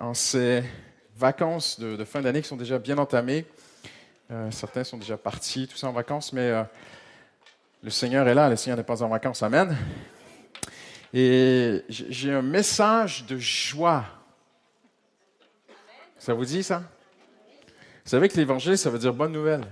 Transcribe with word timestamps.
en 0.00 0.14
ces 0.14 0.64
vacances 1.16 1.78
de, 1.78 2.04
fin 2.04 2.22
d'année 2.22 2.40
qui 2.40 2.48
sont 2.48 2.56
déjà 2.56 2.78
bien 2.78 2.98
entamées. 2.98 3.44
Euh, 4.30 4.50
certains 4.50 4.82
sont 4.82 4.96
déjà 4.96 5.16
partis, 5.16 5.68
tout 5.68 5.76
ça 5.76 5.88
en 5.88 5.92
vacances, 5.92 6.32
mais 6.32 6.48
euh, 6.50 6.62
le 7.82 7.90
Seigneur 7.90 8.26
est 8.26 8.34
là, 8.34 8.48
le 8.48 8.56
Seigneur 8.56 8.78
n'est 8.78 8.84
pas 8.84 9.02
en 9.02 9.08
vacances. 9.08 9.42
Amen. 9.42 9.76
Et 11.12 11.84
j'ai 11.88 12.32
un 12.32 12.42
message 12.42 13.26
de 13.26 13.36
joie. 13.38 14.04
Ça 16.18 16.32
vous 16.32 16.44
dit 16.44 16.62
ça? 16.62 16.82
Vous 18.04 18.10
savez 18.10 18.28
que 18.28 18.36
l'évangile, 18.36 18.78
ça 18.78 18.90
veut 18.90 18.98
dire 18.98 19.12
bonne 19.12 19.32
nouvelle. 19.32 19.64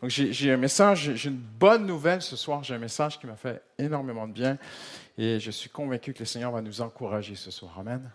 Donc 0.00 0.10
j'ai 0.10 0.52
un 0.52 0.56
message, 0.56 1.12
j'ai 1.14 1.28
une 1.28 1.36
bonne 1.36 1.86
nouvelle 1.86 2.20
ce 2.20 2.36
soir. 2.36 2.62
J'ai 2.62 2.74
un 2.74 2.78
message 2.78 3.18
qui 3.18 3.26
m'a 3.26 3.36
fait 3.36 3.62
énormément 3.78 4.26
de 4.26 4.32
bien. 4.32 4.58
Et 5.16 5.38
je 5.38 5.50
suis 5.50 5.70
convaincu 5.70 6.12
que 6.12 6.20
le 6.20 6.24
Seigneur 6.24 6.50
va 6.50 6.60
nous 6.60 6.80
encourager 6.80 7.34
ce 7.36 7.50
soir. 7.50 7.78
Amen. 7.78 8.10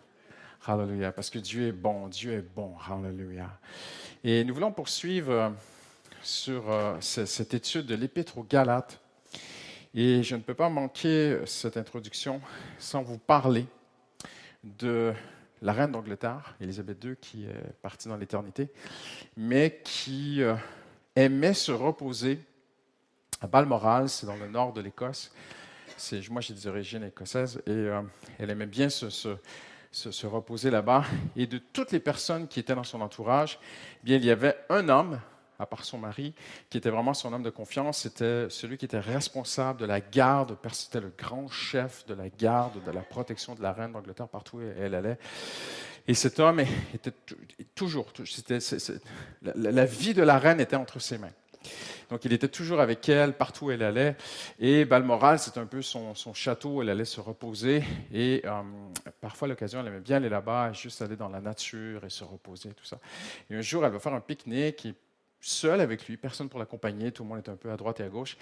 Hallelujah. 0.66 1.12
Parce 1.12 1.30
que 1.30 1.40
Dieu 1.40 1.68
est 1.68 1.72
bon. 1.74 2.08
Dieu 2.08 2.34
est 2.34 2.56
bon. 2.56 2.76
Hallelujah. 2.88 3.50
Et 4.24 4.44
nous 4.44 4.54
voulons 4.54 4.72
poursuivre 4.72 5.32
euh, 5.32 5.50
sur 6.22 6.70
euh, 6.70 6.98
cette 7.00 7.54
étude 7.54 7.86
de 7.86 7.96
l'Épître 7.96 8.38
aux 8.38 8.44
Galates. 8.44 9.00
Et 9.96 10.22
je 10.24 10.36
ne 10.36 10.42
peux 10.42 10.54
pas 10.54 10.70
manquer 10.70 11.40
cette 11.46 11.78
introduction 11.78 12.42
sans 12.78 13.02
vous 13.02 13.18
parler 13.18 13.66
de 14.64 15.14
la 15.62 15.74
reine 15.74 15.92
d'Angleterre, 15.92 16.56
Élisabeth 16.62 17.04
II, 17.04 17.16
qui 17.20 17.46
est 17.46 17.74
partie 17.82 18.08
dans 18.08 18.18
l'éternité, 18.18 18.70
mais 19.36 19.82
qui 19.84 20.42
euh, 20.42 20.56
aimait 21.16 21.54
se 21.54 21.72
reposer 21.72 22.40
à 23.42 23.48
Balmoral, 23.48 24.10
c'est 24.10 24.26
dans 24.26 24.36
le 24.36 24.48
nord 24.48 24.74
de 24.74 24.82
l'Écosse. 24.82 25.32
Moi, 26.30 26.42
j'ai 26.42 26.54
des 26.54 26.68
origines 26.68 27.04
écossaises, 27.04 27.62
et 27.66 27.72
euh, 27.72 28.02
elle 28.38 28.50
aimait 28.50 28.66
bien 28.66 28.90
se, 28.90 29.10
se, 29.10 29.30
reposer 30.28 30.70
là-bas. 30.70 31.04
Et 31.36 31.48
de 31.48 31.58
toutes 31.58 31.92
les 31.92 32.00
personnes 32.00 32.48
qui 32.48 32.60
étaient 32.60 32.76
dans 32.76 32.84
son 32.84 33.02
entourage, 33.02 33.60
eh 34.02 34.06
bien, 34.06 34.18
il 34.18 34.26
y 34.26 34.32
avait 34.32 34.58
un 34.70 34.90
homme, 34.90 35.20
à 35.58 35.66
part 35.66 35.84
son 35.84 35.98
mari, 35.98 36.34
qui 36.70 36.78
était 36.78 36.90
vraiment 36.90 37.14
son 37.14 37.34
homme 37.34 37.44
de 37.44 37.50
confiance. 37.50 38.00
C'était 38.00 38.50
celui 38.50 38.78
qui 38.78 38.86
était 38.86 39.00
responsable 39.00 39.80
de 39.80 39.86
la 39.86 40.00
garde, 40.00 40.58
c'était 40.72 41.02
le 41.02 41.12
grand 41.18 41.48
chef 41.50 42.06
de 42.06 42.14
la 42.14 42.30
garde, 42.30 42.84
de 42.84 42.92
la 42.92 43.02
protection 43.02 43.56
de 43.56 43.62
la 43.62 43.74
reine 43.74 43.92
d'Angleterre 43.92 44.30
partout 44.30 44.58
où 44.58 44.62
elle 44.62 44.96
allait. 44.96 45.18
Et 46.08 46.14
cet 46.14 46.40
homme 46.40 46.60
était 46.94 47.14
toujours, 47.76 48.08
la, 49.44 49.86
vie 49.86 50.14
de 50.14 50.24
la 50.24 50.40
reine 50.40 50.60
était 50.60 50.76
entre 50.76 51.00
ses 51.00 51.18
mains. 51.18 51.34
Donc 52.10 52.26
il 52.26 52.34
était 52.34 52.48
toujours 52.48 52.80
avec 52.80 53.08
elle 53.10 53.34
partout 53.34 53.66
où 53.66 53.72
elle 53.72 53.84
allait. 53.84 54.16
Et 54.60 54.86
Balmoral, 54.86 55.40
c'est 55.40 55.58
un 55.58 55.66
peu 55.66 55.82
son, 55.82 56.14
château 56.34 56.76
où 56.76 56.82
elle 56.82 56.90
allait 56.90 57.06
se 57.06 57.22
reposer. 57.22 57.84
Et 58.14 58.42
euh, 58.46 58.62
parfois, 59.22 59.48
l'occasion, 59.48 59.80
elle 59.80 59.88
aimait 59.88 60.00
bien 60.00 60.18
aller 60.18 60.30
là-bas, 60.30 60.74
juste 60.74 61.02
aller 61.02 61.16
dans 61.16 61.30
la 61.30 61.42
nature 61.42 62.04
et 62.06 62.10
se 62.10 62.24
reposer, 62.24 62.70
tout 62.70 62.86
ça. 62.86 62.98
Et 63.50 63.56
un 63.56 63.62
jour, 63.62 63.86
elle 63.86 63.92
va 63.92 64.00
faire 64.00 64.14
un 64.14 64.22
pique-nique 64.22 64.86
et 64.86 64.94
seule 65.42 65.82
avec 65.82 66.08
lui, 66.08 66.18
personne 66.18 66.50
pour 66.50 66.60
l'accompagner, 66.60 67.12
tout 67.12 67.24
le 67.24 67.30
monde 67.30 67.38
est 67.40 67.50
un 67.50 67.56
peu 67.56 67.72
à 67.72 67.78
droite 67.78 68.00
et 68.00 68.04
à 68.04 68.10
gauche. 68.10 68.38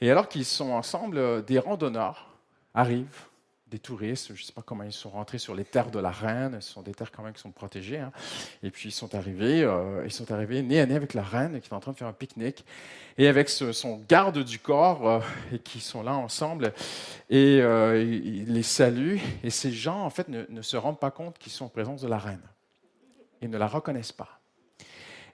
Et 0.00 0.10
alors 0.10 0.28
qu'ils 0.28 0.44
sont 0.44 0.70
ensemble, 0.70 1.18
euh, 1.18 1.42
des 1.42 1.58
randonneurs 1.58 2.36
arrivent 2.74 3.26
des 3.68 3.80
touristes, 3.80 4.28
je 4.28 4.40
ne 4.40 4.46
sais 4.46 4.52
pas 4.52 4.62
comment 4.62 4.84
ils 4.84 4.92
sont 4.92 5.10
rentrés 5.10 5.38
sur 5.38 5.54
les 5.54 5.64
terres 5.64 5.90
de 5.90 5.98
la 5.98 6.10
reine, 6.10 6.60
ce 6.60 6.72
sont 6.72 6.82
des 6.82 6.94
terres 6.94 7.10
quand 7.10 7.24
même 7.24 7.32
qui 7.32 7.40
sont 7.40 7.50
protégées, 7.50 7.98
hein. 7.98 8.12
et 8.62 8.70
puis 8.70 8.90
ils 8.90 8.92
sont 8.92 9.14
arrivés, 9.16 9.64
euh, 9.64 10.04
ils 10.04 10.12
sont 10.12 10.30
arrivés 10.30 10.62
nez 10.62 10.80
à 10.80 10.86
nez 10.86 10.94
avec 10.94 11.14
la 11.14 11.22
reine 11.22 11.60
qui 11.60 11.68
est 11.68 11.74
en 11.74 11.80
train 11.80 11.90
de 11.90 11.96
faire 11.96 12.06
un 12.06 12.12
pique-nique, 12.12 12.64
et 13.18 13.26
avec 13.26 13.48
son 13.48 14.04
garde 14.08 14.44
du 14.44 14.60
corps, 14.60 15.08
euh, 15.08 15.20
et 15.52 15.58
qui 15.58 15.80
sont 15.80 16.04
là 16.04 16.14
ensemble, 16.14 16.72
et 17.28 17.60
euh, 17.60 18.00
ils 18.00 18.52
les 18.52 18.62
saluent, 18.62 19.20
et 19.42 19.50
ces 19.50 19.72
gens 19.72 20.00
en 20.02 20.10
fait 20.10 20.28
ne, 20.28 20.44
ne 20.48 20.62
se 20.62 20.76
rendent 20.76 21.00
pas 21.00 21.10
compte 21.10 21.36
qu'ils 21.38 21.52
sont 21.52 21.64
en 21.64 21.70
présence 21.70 22.02
de 22.02 22.08
la 22.08 22.18
reine, 22.18 22.42
ils 23.42 23.50
ne 23.50 23.58
la 23.58 23.66
reconnaissent 23.66 24.12
pas. 24.12 24.35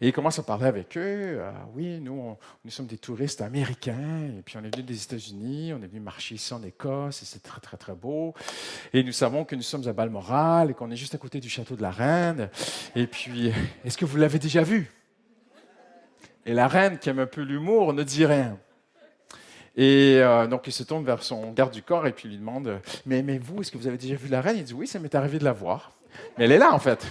Et 0.02 0.08
il 0.08 0.12
commence 0.12 0.36
à 0.40 0.42
parler 0.42 0.66
avec 0.66 0.98
eux. 0.98 1.40
Ah 1.44 1.64
oui, 1.76 2.00
nous, 2.00 2.36
nous 2.64 2.70
sommes 2.72 2.88
des 2.88 2.98
touristes 2.98 3.40
américains, 3.40 4.30
et 4.36 4.42
puis 4.42 4.56
on 4.56 4.64
est 4.64 4.74
venus 4.74 4.84
des 4.84 5.00
États-Unis, 5.00 5.72
on 5.72 5.80
est 5.80 5.86
venu 5.86 6.00
marcher 6.00 6.34
ici 6.34 6.52
en 6.52 6.60
Écosse, 6.64 7.22
et 7.22 7.24
c'est 7.24 7.40
très, 7.40 7.60
très, 7.60 7.76
très 7.76 7.94
beau. 7.94 8.34
Et 8.92 9.04
nous 9.04 9.12
savons 9.12 9.44
que 9.44 9.54
nous 9.54 9.62
sommes 9.62 9.86
à 9.86 9.92
Balmoral, 9.92 10.72
et 10.72 10.74
qu'on 10.74 10.90
est 10.90 10.96
juste 10.96 11.14
à 11.14 11.18
côté 11.18 11.38
du 11.38 11.48
château 11.48 11.76
de 11.76 11.82
la 11.82 11.92
Reine. 11.92 12.50
Et 12.96 13.06
puis, 13.06 13.52
est-ce 13.84 13.96
que 13.96 14.04
vous 14.04 14.16
l'avez 14.16 14.40
déjà 14.40 14.64
vu? 14.64 14.90
Et 16.46 16.52
la 16.52 16.66
reine, 16.66 16.98
qui 16.98 17.08
aime 17.08 17.20
un 17.20 17.26
peu 17.26 17.42
l'humour, 17.42 17.92
ne 17.92 18.02
dit 18.02 18.26
rien. 18.26 18.58
Et 19.76 20.16
euh, 20.16 20.48
donc, 20.48 20.66
il 20.66 20.72
se 20.72 20.82
tourne 20.82 21.04
vers 21.04 21.22
son 21.22 21.52
garde 21.52 21.72
du 21.72 21.82
corps 21.82 22.08
et 22.08 22.12
puis 22.12 22.28
lui 22.28 22.38
demande 22.38 22.80
mais, 23.06 23.22
mais 23.22 23.38
vous, 23.38 23.60
est-ce 23.60 23.70
que 23.70 23.78
vous 23.78 23.86
avez 23.86 23.98
déjà 23.98 24.16
vu 24.16 24.26
la 24.28 24.40
reine? 24.40 24.56
Il 24.56 24.64
dit 24.64 24.74
Oui, 24.74 24.88
ça 24.88 24.98
m'est 24.98 25.14
arrivé 25.14 25.38
de 25.38 25.44
la 25.44 25.52
voir. 25.52 25.92
Mais 26.36 26.46
elle 26.46 26.52
est 26.52 26.58
là, 26.58 26.74
en 26.74 26.80
fait. 26.80 27.06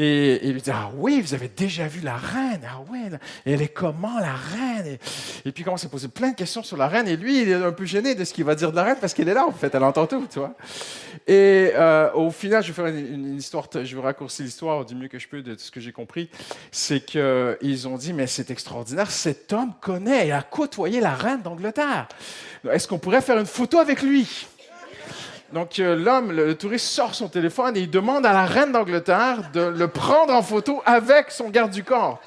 Et, 0.00 0.46
il 0.46 0.52
lui 0.52 0.62
dit, 0.62 0.70
ah 0.70 0.92
oui, 0.96 1.20
vous 1.20 1.34
avez 1.34 1.48
déjà 1.48 1.88
vu 1.88 2.00
la 2.00 2.16
reine. 2.16 2.60
Ah 2.64 2.78
oui, 2.88 3.00
elle 3.44 3.60
est 3.60 3.68
comment 3.68 4.20
la 4.20 4.32
reine? 4.32 4.96
Et, 5.44 5.50
puis 5.50 5.62
il 5.62 5.64
commence 5.64 5.84
à 5.84 5.88
poser 5.88 6.06
plein 6.06 6.30
de 6.30 6.36
questions 6.36 6.62
sur 6.62 6.76
la 6.76 6.86
reine. 6.86 7.08
Et 7.08 7.16
lui, 7.16 7.42
il 7.42 7.48
est 7.48 7.54
un 7.54 7.72
peu 7.72 7.84
gêné 7.84 8.14
de 8.14 8.22
ce 8.22 8.32
qu'il 8.32 8.44
va 8.44 8.54
dire 8.54 8.70
de 8.70 8.76
la 8.76 8.84
reine 8.84 8.98
parce 9.00 9.12
qu'elle 9.12 9.28
est 9.28 9.34
là, 9.34 9.44
en 9.44 9.50
fait, 9.50 9.74
elle 9.74 9.82
entend 9.82 10.06
tout, 10.06 10.24
tu 10.30 10.38
vois. 10.38 10.54
Et 11.26 11.72
euh, 11.74 12.12
au 12.12 12.30
final, 12.30 12.62
je 12.62 12.68
vais 12.68 12.74
faire 12.74 12.86
une, 12.86 13.36
histoire, 13.36 13.66
je 13.74 13.96
vais 13.96 14.02
raccourcir 14.02 14.44
l'histoire 14.44 14.84
du 14.84 14.94
mieux 14.94 15.08
que 15.08 15.18
je 15.18 15.26
peux 15.26 15.42
de 15.42 15.56
ce 15.58 15.72
que 15.72 15.80
j'ai 15.80 15.92
compris. 15.92 16.30
C'est 16.70 17.04
qu'ils 17.04 17.88
ont 17.88 17.98
dit, 17.98 18.12
mais 18.12 18.28
c'est 18.28 18.52
extraordinaire, 18.52 19.10
cet 19.10 19.52
homme 19.52 19.72
connaît 19.80 20.28
et 20.28 20.32
a 20.32 20.42
côtoyé 20.42 21.00
la 21.00 21.14
reine 21.14 21.42
d'Angleterre. 21.42 22.06
Est-ce 22.70 22.86
qu'on 22.86 22.98
pourrait 22.98 23.20
faire 23.20 23.38
une 23.38 23.46
photo 23.46 23.78
avec 23.78 24.02
lui? 24.02 24.46
Donc 25.52 25.78
euh, 25.78 25.96
l'homme, 25.96 26.32
le, 26.32 26.54
touriste, 26.54 26.86
sort 26.86 27.14
son 27.14 27.28
téléphone 27.28 27.76
et 27.76 27.80
il 27.80 27.90
demande 27.90 28.26
à 28.26 28.32
la 28.32 28.44
reine 28.44 28.72
d'Angleterre 28.72 29.50
de 29.52 29.62
le 29.62 29.88
prendre 29.88 30.34
en 30.34 30.42
photo 30.42 30.82
avec 30.84 31.30
son 31.30 31.48
garde 31.48 31.70
du 31.70 31.84
corps. 31.84 32.20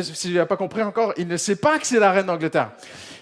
S'il 0.00 0.34
n'a 0.34 0.46
pas 0.46 0.56
compris 0.56 0.82
encore, 0.82 1.12
il 1.16 1.28
ne 1.28 1.36
sait 1.36 1.56
pas 1.56 1.78
que 1.78 1.86
c'est 1.86 2.00
la 2.00 2.10
reine 2.10 2.26
d'Angleterre. 2.26 2.70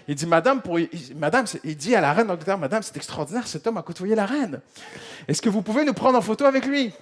Il 0.08 0.14
dit, 0.14 0.26
Madame, 0.26 0.62
pour, 0.62 0.78
Madame, 1.16 1.44
il 1.64 1.76
dit 1.76 1.94
à 1.94 2.00
la 2.00 2.12
reine 2.12 2.26
d'Angleterre, 2.26 2.58
Madame, 2.58 2.82
c'est 2.82 2.96
extraordinaire, 2.96 3.46
cet 3.46 3.66
homme 3.66 3.76
a 3.76 3.82
côtoyé 3.82 4.14
la 4.14 4.26
reine. 4.26 4.60
Est-ce 5.28 5.42
que 5.42 5.48
vous 5.48 5.62
pouvez 5.62 5.84
nous 5.84 5.92
prendre 5.92 6.18
en 6.18 6.22
photo 6.22 6.44
avec 6.44 6.66
lui? 6.66 6.92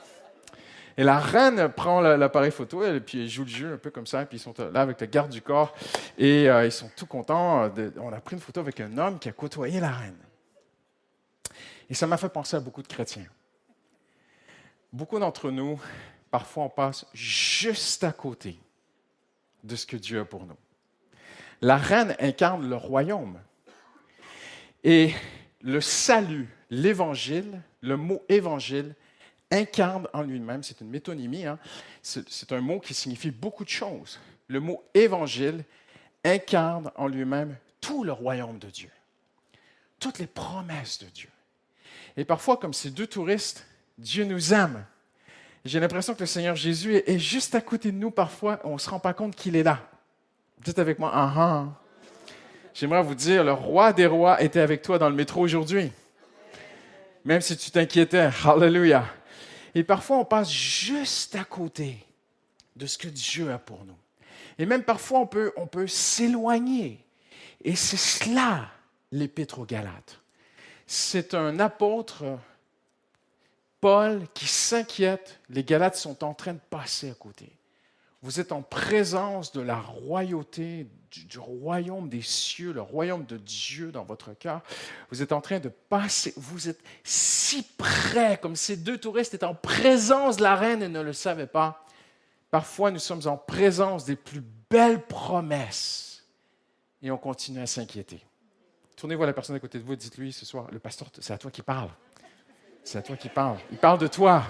Et 0.98 1.04
la 1.04 1.18
reine 1.18 1.68
prend 1.68 2.00
l'appareil 2.00 2.50
photo 2.50 2.84
et 2.84 3.00
puis 3.00 3.22
elle 3.22 3.28
joue 3.28 3.44
le 3.44 3.48
jeu 3.48 3.72
un 3.74 3.76
peu 3.78 3.90
comme 3.90 4.06
ça. 4.06 4.22
Et 4.22 4.26
puis 4.26 4.36
ils 4.36 4.40
sont 4.40 4.52
là 4.72 4.82
avec 4.82 5.00
le 5.00 5.06
garde 5.06 5.30
du 5.30 5.40
corps 5.40 5.74
et 6.18 6.50
euh, 6.50 6.66
ils 6.66 6.72
sont 6.72 6.90
tout 6.94 7.06
contents. 7.06 7.70
on 8.02 8.12
a 8.12 8.20
pris 8.20 8.34
une 8.34 8.42
photo 8.42 8.60
avec 8.60 8.80
un 8.80 8.98
homme 8.98 9.18
qui 9.18 9.28
a 9.28 9.32
côtoyé 9.32 9.80
la 9.80 9.90
reine. 9.90 10.16
Et 11.90 11.94
ça 11.94 12.06
m'a 12.06 12.16
fait 12.16 12.28
penser 12.28 12.56
à 12.56 12.60
beaucoup 12.60 12.82
de 12.82 12.86
chrétiens. 12.86 13.26
Beaucoup 14.92 15.18
d'entre 15.18 15.50
nous, 15.50 15.80
parfois, 16.30 16.64
on 16.64 16.68
passe 16.68 17.04
juste 17.12 18.04
à 18.04 18.12
côté 18.12 18.56
de 19.64 19.74
ce 19.74 19.86
que 19.86 19.96
Dieu 19.96 20.20
a 20.20 20.24
pour 20.24 20.46
nous. 20.46 20.56
La 21.60 21.76
reine 21.76 22.16
incarne 22.20 22.68
le 22.68 22.76
royaume. 22.76 23.40
Et 24.84 25.12
le 25.62 25.80
salut, 25.80 26.48
l'évangile, 26.70 27.60
le 27.80 27.96
mot 27.96 28.22
évangile, 28.28 28.94
incarne 29.50 30.06
en 30.12 30.22
lui-même, 30.22 30.62
c'est 30.62 30.80
une 30.80 30.90
métonymie, 30.90 31.44
hein. 31.44 31.58
c'est 32.02 32.52
un 32.52 32.60
mot 32.60 32.78
qui 32.78 32.94
signifie 32.94 33.32
beaucoup 33.32 33.64
de 33.64 33.68
choses. 33.68 34.20
Le 34.46 34.60
mot 34.60 34.84
évangile 34.94 35.64
incarne 36.24 36.90
en 36.94 37.08
lui-même 37.08 37.56
tout 37.80 38.04
le 38.04 38.12
royaume 38.12 38.58
de 38.58 38.68
Dieu, 38.70 38.90
toutes 39.98 40.18
les 40.20 40.28
promesses 40.28 41.00
de 41.00 41.06
Dieu. 41.06 41.28
Et 42.16 42.24
parfois, 42.24 42.56
comme 42.56 42.74
ces 42.74 42.90
deux 42.90 43.06
touristes, 43.06 43.66
Dieu 43.98 44.24
nous 44.24 44.52
aime. 44.52 44.84
J'ai 45.64 45.78
l'impression 45.78 46.14
que 46.14 46.20
le 46.20 46.26
Seigneur 46.26 46.56
Jésus 46.56 46.96
est 47.06 47.18
juste 47.18 47.54
à 47.54 47.60
côté 47.60 47.92
de 47.92 47.96
nous 47.96 48.10
parfois, 48.10 48.60
on 48.64 48.74
ne 48.74 48.78
se 48.78 48.88
rend 48.88 48.98
pas 48.98 49.12
compte 49.12 49.36
qu'il 49.36 49.56
est 49.56 49.62
là. 49.62 49.80
Dites 50.64 50.78
avec 50.78 50.98
moi, 50.98 51.10
ah, 51.12 51.32
ah. 51.36 51.66
J'aimerais 52.72 53.02
vous 53.02 53.14
dire, 53.14 53.44
le 53.44 53.52
roi 53.52 53.92
des 53.92 54.06
rois 54.06 54.42
était 54.42 54.60
avec 54.60 54.82
toi 54.82 54.98
dans 54.98 55.08
le 55.08 55.14
métro 55.14 55.40
aujourd'hui. 55.42 55.92
Même 57.24 57.40
si 57.40 57.56
tu 57.56 57.70
t'inquiétais. 57.70 58.30
Hallelujah. 58.44 59.04
Et 59.74 59.84
parfois, 59.84 60.18
on 60.18 60.24
passe 60.24 60.50
juste 60.50 61.36
à 61.36 61.44
côté 61.44 61.98
de 62.76 62.86
ce 62.86 62.96
que 62.96 63.08
Dieu 63.08 63.52
a 63.52 63.58
pour 63.58 63.84
nous. 63.84 63.96
Et 64.58 64.66
même 64.66 64.82
parfois, 64.82 65.20
on 65.20 65.26
peut, 65.26 65.52
on 65.56 65.66
peut 65.66 65.86
s'éloigner. 65.86 67.04
Et 67.62 67.76
c'est 67.76 67.96
cela 67.96 68.68
l'épître 69.12 69.58
aux 69.58 69.66
Galates 69.66 70.20
c'est 70.92 71.34
un 71.34 71.60
apôtre, 71.60 72.24
Paul, 73.80 74.26
qui 74.34 74.48
s'inquiète. 74.48 75.38
Les 75.48 75.62
Galates 75.62 75.94
sont 75.94 76.24
en 76.24 76.34
train 76.34 76.54
de 76.54 76.60
passer 76.68 77.12
à 77.12 77.14
côté. 77.14 77.52
Vous 78.22 78.40
êtes 78.40 78.50
en 78.50 78.62
présence 78.62 79.52
de 79.52 79.60
la 79.60 79.78
royauté, 79.78 80.88
du, 81.12 81.38
royaume 81.38 82.08
des 82.08 82.22
cieux, 82.22 82.72
le 82.72 82.80
royaume 82.80 83.24
de 83.24 83.36
Dieu 83.36 83.92
dans 83.92 84.02
votre 84.02 84.34
cœur. 84.34 84.62
Vous 85.12 85.22
êtes 85.22 85.30
en 85.30 85.40
train 85.40 85.60
de 85.60 85.68
passer, 85.68 86.34
vous 86.36 86.68
êtes 86.68 86.80
si 87.04 87.62
près, 87.62 88.36
comme 88.38 88.56
ces 88.56 88.76
deux 88.76 88.98
touristes 88.98 89.32
étaient 89.32 89.44
en 89.44 89.54
présence 89.54 90.38
de 90.38 90.42
la 90.42 90.56
reine 90.56 90.82
et 90.82 90.88
ne 90.88 91.02
le 91.02 91.12
savaient 91.12 91.46
pas. 91.46 91.86
Parfois, 92.50 92.90
nous 92.90 92.98
sommes 92.98 93.28
en 93.28 93.36
présence 93.36 94.06
des 94.06 94.16
plus 94.16 94.42
belles 94.68 95.06
promesses 95.06 96.24
et 97.00 97.12
on 97.12 97.16
continue 97.16 97.60
à 97.60 97.68
s'inquiéter. 97.68 98.24
Tournez-vous 99.00 99.24
la 99.24 99.32
personne 99.32 99.56
à 99.56 99.60
côté 99.60 99.78
de 99.78 99.82
vous 99.82 99.94
et 99.94 99.96
dites-lui 99.96 100.30
ce 100.30 100.44
soir, 100.44 100.66
le 100.70 100.78
pasteur, 100.78 101.08
c'est 101.20 101.32
à 101.32 101.38
toi 101.38 101.50
qui 101.50 101.62
parle. 101.62 101.88
C'est 102.84 102.98
à 102.98 103.02
toi 103.02 103.16
qui 103.16 103.30
parle. 103.30 103.56
Il 103.72 103.78
parle 103.78 103.98
de 103.98 104.06
toi. 104.06 104.42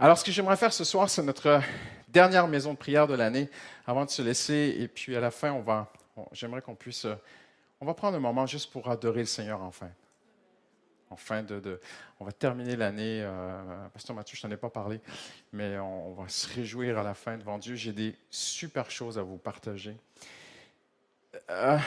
Alors, 0.00 0.18
ce 0.18 0.24
que 0.24 0.32
j'aimerais 0.32 0.56
faire 0.56 0.72
ce 0.72 0.82
soir, 0.82 1.08
c'est 1.08 1.22
notre 1.22 1.60
dernière 2.08 2.48
maison 2.48 2.72
de 2.72 2.78
prière 2.78 3.06
de 3.06 3.14
l'année 3.14 3.48
avant 3.86 4.04
de 4.04 4.10
se 4.10 4.22
laisser. 4.22 4.74
Et 4.76 4.88
puis, 4.88 5.14
à 5.14 5.20
la 5.20 5.30
fin, 5.30 5.52
on 5.52 5.62
va, 5.62 5.92
j'aimerais 6.32 6.62
qu'on 6.62 6.74
puisse, 6.74 7.06
on 7.80 7.86
va 7.86 7.94
prendre 7.94 8.16
un 8.16 8.20
moment 8.20 8.44
juste 8.44 8.72
pour 8.72 8.90
adorer 8.90 9.20
le 9.20 9.26
Seigneur 9.26 9.62
enfin. 9.62 9.88
Enfin, 11.12 11.42
de, 11.42 11.80
on 12.20 12.24
va 12.24 12.32
terminer 12.32 12.74
l'année. 12.74 13.22
Euh, 13.22 13.88
Pasteur 13.92 14.16
Mathieu, 14.16 14.36
je 14.36 14.42
t'en 14.42 14.50
ai 14.50 14.56
pas 14.56 14.70
parlé, 14.70 15.00
mais 15.52 15.78
on, 15.78 16.14
va 16.14 16.28
se 16.28 16.52
réjouir 16.54 16.98
à 16.98 17.02
la 17.02 17.14
fin 17.14 17.36
devant 17.36 17.58
Dieu. 17.58 17.74
J'ai 17.74 17.92
des 17.92 18.16
super 18.30 18.90
choses 18.90 19.18
à 19.18 19.22
vous 19.22 19.36
partager. 19.36 19.94
Euh, 21.50 21.78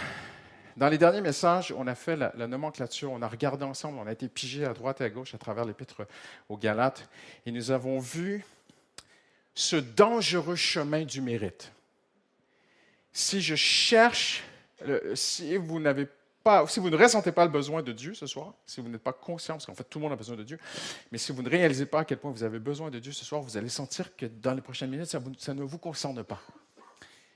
dans 0.77 0.89
les 0.89 0.97
derniers 0.97 1.21
messages, 1.21 1.73
on 1.75 1.87
a 1.87 1.95
fait 1.95 2.15
la, 2.15 2.47
nomenclature, 2.47 3.11
on 3.11 3.21
a 3.21 3.27
regardé 3.27 3.65
ensemble, 3.65 3.97
on 3.97 4.07
a 4.07 4.11
été 4.11 4.27
pigé 4.27 4.65
à 4.65 4.73
droite 4.73 5.01
et 5.01 5.05
à 5.05 5.09
gauche 5.09 5.33
à 5.33 5.37
travers 5.37 5.65
l'épître 5.65 6.05
aux 6.49 6.57
Galates, 6.57 7.09
et 7.45 7.51
nous 7.51 7.71
avons 7.71 7.99
vu 7.99 8.45
ce 9.53 9.77
dangereux 9.77 10.55
chemin 10.55 11.03
du 11.03 11.21
mérite. 11.21 11.71
Si 13.13 13.41
je 13.41 13.55
cherche, 13.55 14.43
si 15.13 15.55
vous 15.55 15.79
n'avez 15.79 16.07
si 16.67 16.79
vous 16.79 16.89
ne 16.89 16.97
ressentez 16.97 17.31
pas 17.31 17.43
le 17.45 17.51
besoin 17.51 17.81
de 17.81 17.91
Dieu 17.91 18.13
ce 18.13 18.27
soir, 18.27 18.53
si 18.65 18.79
vous 18.79 18.87
n'êtes 18.87 19.01
pas 19.01 19.13
conscient, 19.13 19.55
parce 19.55 19.65
qu'en 19.65 19.73
fait 19.73 19.83
tout 19.83 19.97
le 19.97 20.03
monde 20.03 20.13
a 20.13 20.15
besoin 20.15 20.35
de 20.35 20.43
Dieu, 20.43 20.59
mais 21.11 21.17
si 21.17 21.31
vous 21.31 21.41
ne 21.41 21.49
réalisez 21.49 21.87
pas 21.87 22.01
à 22.01 22.05
quel 22.05 22.19
point 22.19 22.31
vous 22.31 22.43
avez 22.43 22.59
besoin 22.59 22.91
de 22.91 22.99
Dieu 22.99 23.11
ce 23.11 23.25
soir, 23.25 23.41
vous 23.41 23.57
allez 23.57 23.69
sentir 23.69 24.15
que 24.15 24.27
dans 24.27 24.53
les 24.53 24.61
prochaines 24.61 24.91
minutes, 24.91 25.15
ça 25.39 25.53
ne 25.53 25.63
vous 25.63 25.77
concerne 25.79 26.23
pas. 26.23 26.39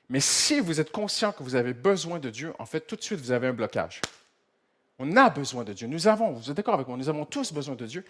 Mais 0.10 0.20
si 0.20 0.60
vous 0.60 0.80
êtes 0.80 0.92
conscient 0.92 1.32
que 1.32 1.44
vous 1.44 1.56
avez 1.56 1.74
besoin 1.74 2.20
de 2.20 2.30
Dieu, 2.30 2.54
en 2.60 2.66
fait, 2.66 2.82
tout 2.82 2.96
de 2.96 3.02
suite, 3.02 3.20
vous 3.20 3.32
avez 3.32 3.48
un 3.48 3.54
blocage. 3.54 4.02
On 4.98 5.16
a 5.16 5.30
besoin 5.30 5.64
de 5.64 5.74
Dieu. 5.74 5.88
Nous 5.88 6.08
avons, 6.08 6.32
vous 6.32 6.50
êtes 6.50 6.58
d'accord 6.58 6.74
avec 6.76 6.88
moi, 6.88 6.98
nous 6.98 7.10
avons 7.10 7.26
tous 7.26 7.54
besoin 7.54 7.76
de 7.76 7.86
Dieu. 7.86 8.06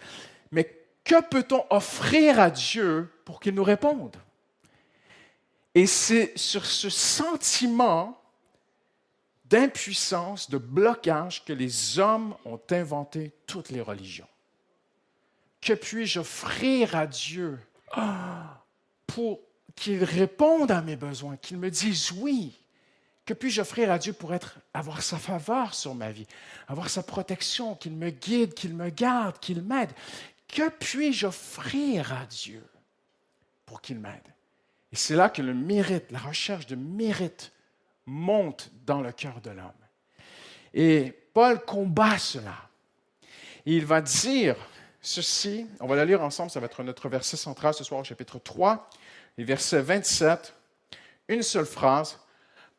Mais 0.50 0.76
que 1.04 1.22
peut-on 1.22 1.64
offrir 1.70 2.40
à 2.40 2.50
Dieu 2.50 3.10
pour 3.24 3.40
qu'il 3.40 3.54
nous 3.54 3.64
réponde? 3.64 4.16
Et 5.74 5.86
c'est 5.86 6.36
sur 6.36 6.66
ce 6.66 6.90
sentiment 6.90 8.19
d'impuissance, 9.50 10.48
de 10.48 10.58
blocage 10.58 11.44
que 11.44 11.52
les 11.52 11.98
hommes 11.98 12.34
ont 12.44 12.60
inventé 12.70 13.32
toutes 13.46 13.70
les 13.70 13.80
religions. 13.80 14.28
Que 15.60 15.72
puis-je 15.74 16.20
offrir 16.20 16.94
à 16.96 17.06
Dieu 17.06 17.58
pour 19.06 19.40
qu'il 19.74 20.04
réponde 20.04 20.70
à 20.70 20.80
mes 20.80 20.96
besoins, 20.96 21.36
qu'il 21.36 21.58
me 21.58 21.70
dise 21.70 22.12
oui? 22.12 22.56
Que 23.26 23.34
puis-je 23.34 23.60
offrir 23.60 23.90
à 23.90 23.98
Dieu 23.98 24.12
pour 24.12 24.32
être, 24.32 24.58
avoir 24.72 25.02
sa 25.02 25.18
faveur 25.18 25.74
sur 25.74 25.94
ma 25.94 26.10
vie, 26.12 26.26
avoir 26.68 26.88
sa 26.88 27.02
protection, 27.02 27.74
qu'il 27.74 27.92
me 27.92 28.10
guide, 28.10 28.54
qu'il 28.54 28.74
me 28.74 28.88
garde, 28.88 29.38
qu'il 29.40 29.62
m'aide? 29.62 29.90
Que 30.48 30.68
puis-je 30.68 31.26
offrir 31.26 32.12
à 32.12 32.24
Dieu 32.26 32.64
pour 33.66 33.80
qu'il 33.80 33.98
m'aide? 33.98 34.34
Et 34.92 34.96
c'est 34.96 35.14
là 35.14 35.28
que 35.28 35.42
le 35.42 35.54
mérite, 35.54 36.10
la 36.10 36.18
recherche 36.18 36.66
de 36.66 36.76
mérite 36.76 37.52
monte 38.10 38.70
dans 38.84 39.00
le 39.00 39.12
cœur 39.12 39.40
de 39.40 39.50
l'homme. 39.50 39.70
Et 40.74 41.12
Paul 41.32 41.60
combat 41.60 42.18
cela. 42.18 42.56
il 43.64 43.86
va 43.86 44.00
dire 44.00 44.56
ceci, 45.00 45.66
on 45.80 45.86
va 45.86 45.96
la 45.96 46.04
lire 46.04 46.22
ensemble, 46.22 46.50
ça 46.50 46.60
va 46.60 46.66
être 46.66 46.82
notre 46.82 47.08
verset 47.08 47.36
central 47.36 47.72
ce 47.72 47.84
soir 47.84 48.00
au 48.00 48.04
chapitre 48.04 48.38
3 48.38 48.90
verset 49.44 49.80
27, 49.80 50.54
une 51.28 51.42
seule 51.42 51.66
phrase. 51.66 52.18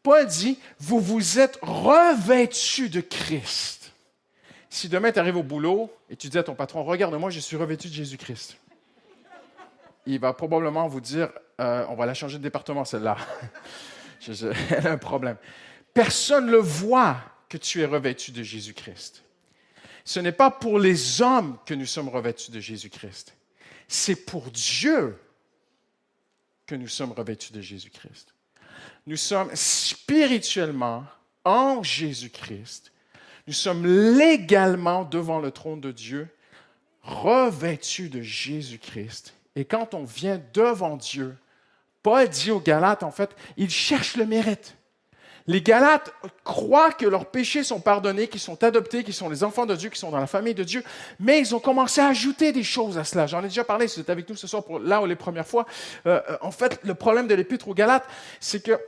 Paul 0.04 0.26
dit, 0.26 0.60
vous 0.80 1.00
vous 1.00 1.40
êtes 1.40 1.60
revêtus 1.62 2.90
de 2.90 3.02
Christ. 3.02 3.94
Si 4.70 4.90
demain 4.90 5.12
tu 5.12 5.20
arrives 5.20 5.38
au 5.38 5.44
boulot 5.44 5.92
et 6.10 6.16
tu 6.16 6.30
dis 6.30 6.38
à 6.38 6.44
ton 6.44 6.56
patron, 6.56 6.84
regarde-moi, 6.84 7.30
je 7.30 7.40
suis 7.40 7.58
revêtu 7.58 7.88
de 7.88 7.94
Jésus-Christ. 7.94 8.58
Il 10.06 10.20
va 10.20 10.34
probablement 10.34 10.88
vous 10.88 11.02
dire, 11.02 11.30
euh, 11.60 11.86
on 11.90 11.96
va 11.96 12.06
la 12.06 12.14
changer 12.14 12.38
de 12.38 12.44
département, 12.44 12.86
celle-là. 12.86 13.18
Elle 14.70 14.88
a 14.88 14.92
un 14.92 14.98
problème. 14.98 15.38
Personne 15.94 16.48
ne 16.48 16.52
le 16.52 16.58
voit 16.60 17.18
que 17.50 17.58
tu 17.58 17.82
es 17.82 17.86
revêtu 17.86 18.32
de 18.32 18.44
Jésus-Christ. 18.44 19.24
Ce 20.04 20.20
n'est 20.20 20.32
pas 20.32 20.52
pour 20.52 20.80
les 20.80 21.22
hommes 21.22 21.58
que 21.66 21.74
nous 21.74 21.86
sommes 21.86 22.10
revêtus 22.10 22.52
de 22.52 22.60
Jésus-Christ. 22.60 23.36
C'est 23.88 24.26
pour 24.26 24.50
Dieu 24.52 25.20
que 26.66 26.76
nous 26.76 26.88
sommes 26.88 27.12
revêtus 27.12 27.52
de 27.52 27.62
Jésus-Christ. 27.62 28.34
Nous 29.06 29.18
sommes 29.18 29.52
spirituellement 29.54 31.06
en 31.44 31.84
Jésus-Christ. 31.84 32.92
Nous 33.48 33.54
sommes 33.54 33.86
légalement 33.86 35.04
devant 35.04 35.40
le 35.40 35.52
trône 35.52 35.82
de 35.82 35.92
Dieu, 35.92 36.30
revêtus 37.02 38.10
de 38.10 38.22
Jésus-Christ. 38.22 39.34
Et 39.56 39.66
quand 39.66 39.94
on 39.94 40.04
vient 40.04 40.42
devant 40.54 40.96
Dieu, 40.96 41.36
Paul 42.04 42.28
dit 42.28 42.52
aux 42.52 42.60
Galates, 42.60 43.04
en 43.04 43.12
fait, 43.12 43.32
il 43.58 43.70
cherche 43.70 44.16
le 44.16 44.26
mérite. 44.26 44.76
Les 45.48 45.62
Galates 45.62 46.14
croient 46.44 46.92
que 46.92 47.06
leurs 47.06 47.26
péchés 47.26 47.64
sont 47.64 47.80
pardonnés, 47.80 48.28
qu'ils 48.28 48.40
sont 48.40 48.64
adoptés, 48.64 49.04
qu'ils 49.04 49.14
sont 49.14 49.30
les 49.30 49.44
enfants 49.44 49.66
de 49.66 49.76
Dieu, 49.76 49.90
qu'ils 49.90 50.00
sont 50.00 50.12
dans 50.12 50.20
la 50.20 50.28
famille 50.28 50.54
de 50.54 50.64
Dieu, 50.64 50.84
mais 51.20 51.40
ils 51.40 51.56
ont 51.56 51.60
commencé 51.60 52.00
à 52.00 52.08
ajouter 52.08 52.52
des 52.52 52.64
choses 52.64 52.98
à 52.98 53.04
cela. 53.04 53.28
J'en 53.28 53.40
ai 53.40 53.48
déjà 53.48 53.64
parlé, 53.64 53.88
si 53.88 53.96
vous 53.96 54.02
êtes 54.02 54.10
avec 54.10 54.30
nous 54.30 54.36
ce 54.36 54.48
soir 54.48 54.64
pour 54.64 54.80
là 54.80 55.02
ou 55.02 55.06
les 55.06 55.16
premières 55.16 55.48
fois. 55.48 55.66
Euh, 56.06 56.22
euh, 56.30 56.38
en 56.42 56.52
fait, 56.52 56.80
le 56.84 56.94
problème 56.94 57.28
de 57.28 57.36
l'épître 57.36 57.68
aux 57.68 57.74
Galates, 57.74 58.08
c'est 58.40 58.64
que 58.64 58.80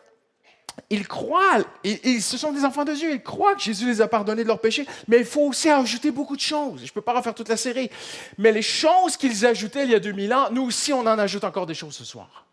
ils 0.90 1.08
croient, 1.08 1.60
et, 1.84 2.20
ce 2.20 2.36
sont 2.36 2.52
des 2.52 2.66
enfants 2.66 2.84
de 2.84 2.94
Dieu, 2.94 3.12
ils 3.12 3.22
croient 3.22 3.54
que 3.54 3.62
Jésus 3.62 3.86
les 3.86 4.02
a 4.02 4.08
pardonnés 4.08 4.42
de 4.44 4.48
leurs 4.48 4.60
péchés, 4.60 4.88
mais 5.08 5.18
il 5.18 5.26
faut 5.26 5.42
aussi 5.42 5.70
ajouter 5.70 6.10
beaucoup 6.10 6.36
de 6.36 6.42
choses. 6.42 6.80
Je 6.80 6.86
ne 6.86 6.94
peux 6.94 7.02
pas 7.02 7.14
refaire 7.14 7.36
toute 7.36 7.50
la 7.50 7.58
série, 7.58 7.92
mais 8.40 8.52
les 8.52 8.64
choses 8.64 9.16
qu'ils 9.16 9.46
ajoutaient 9.46 9.84
il 9.84 9.92
y 9.92 9.96
a 9.96 10.00
2000 10.00 10.34
ans, 10.34 10.48
nous 10.52 10.64
aussi, 10.64 10.92
on 10.92 11.02
en 11.02 11.20
ajoute 11.20 11.44
encore 11.44 11.68
des 11.68 11.76
choses 11.76 11.94
ce 11.94 12.06
soir. 12.06 12.46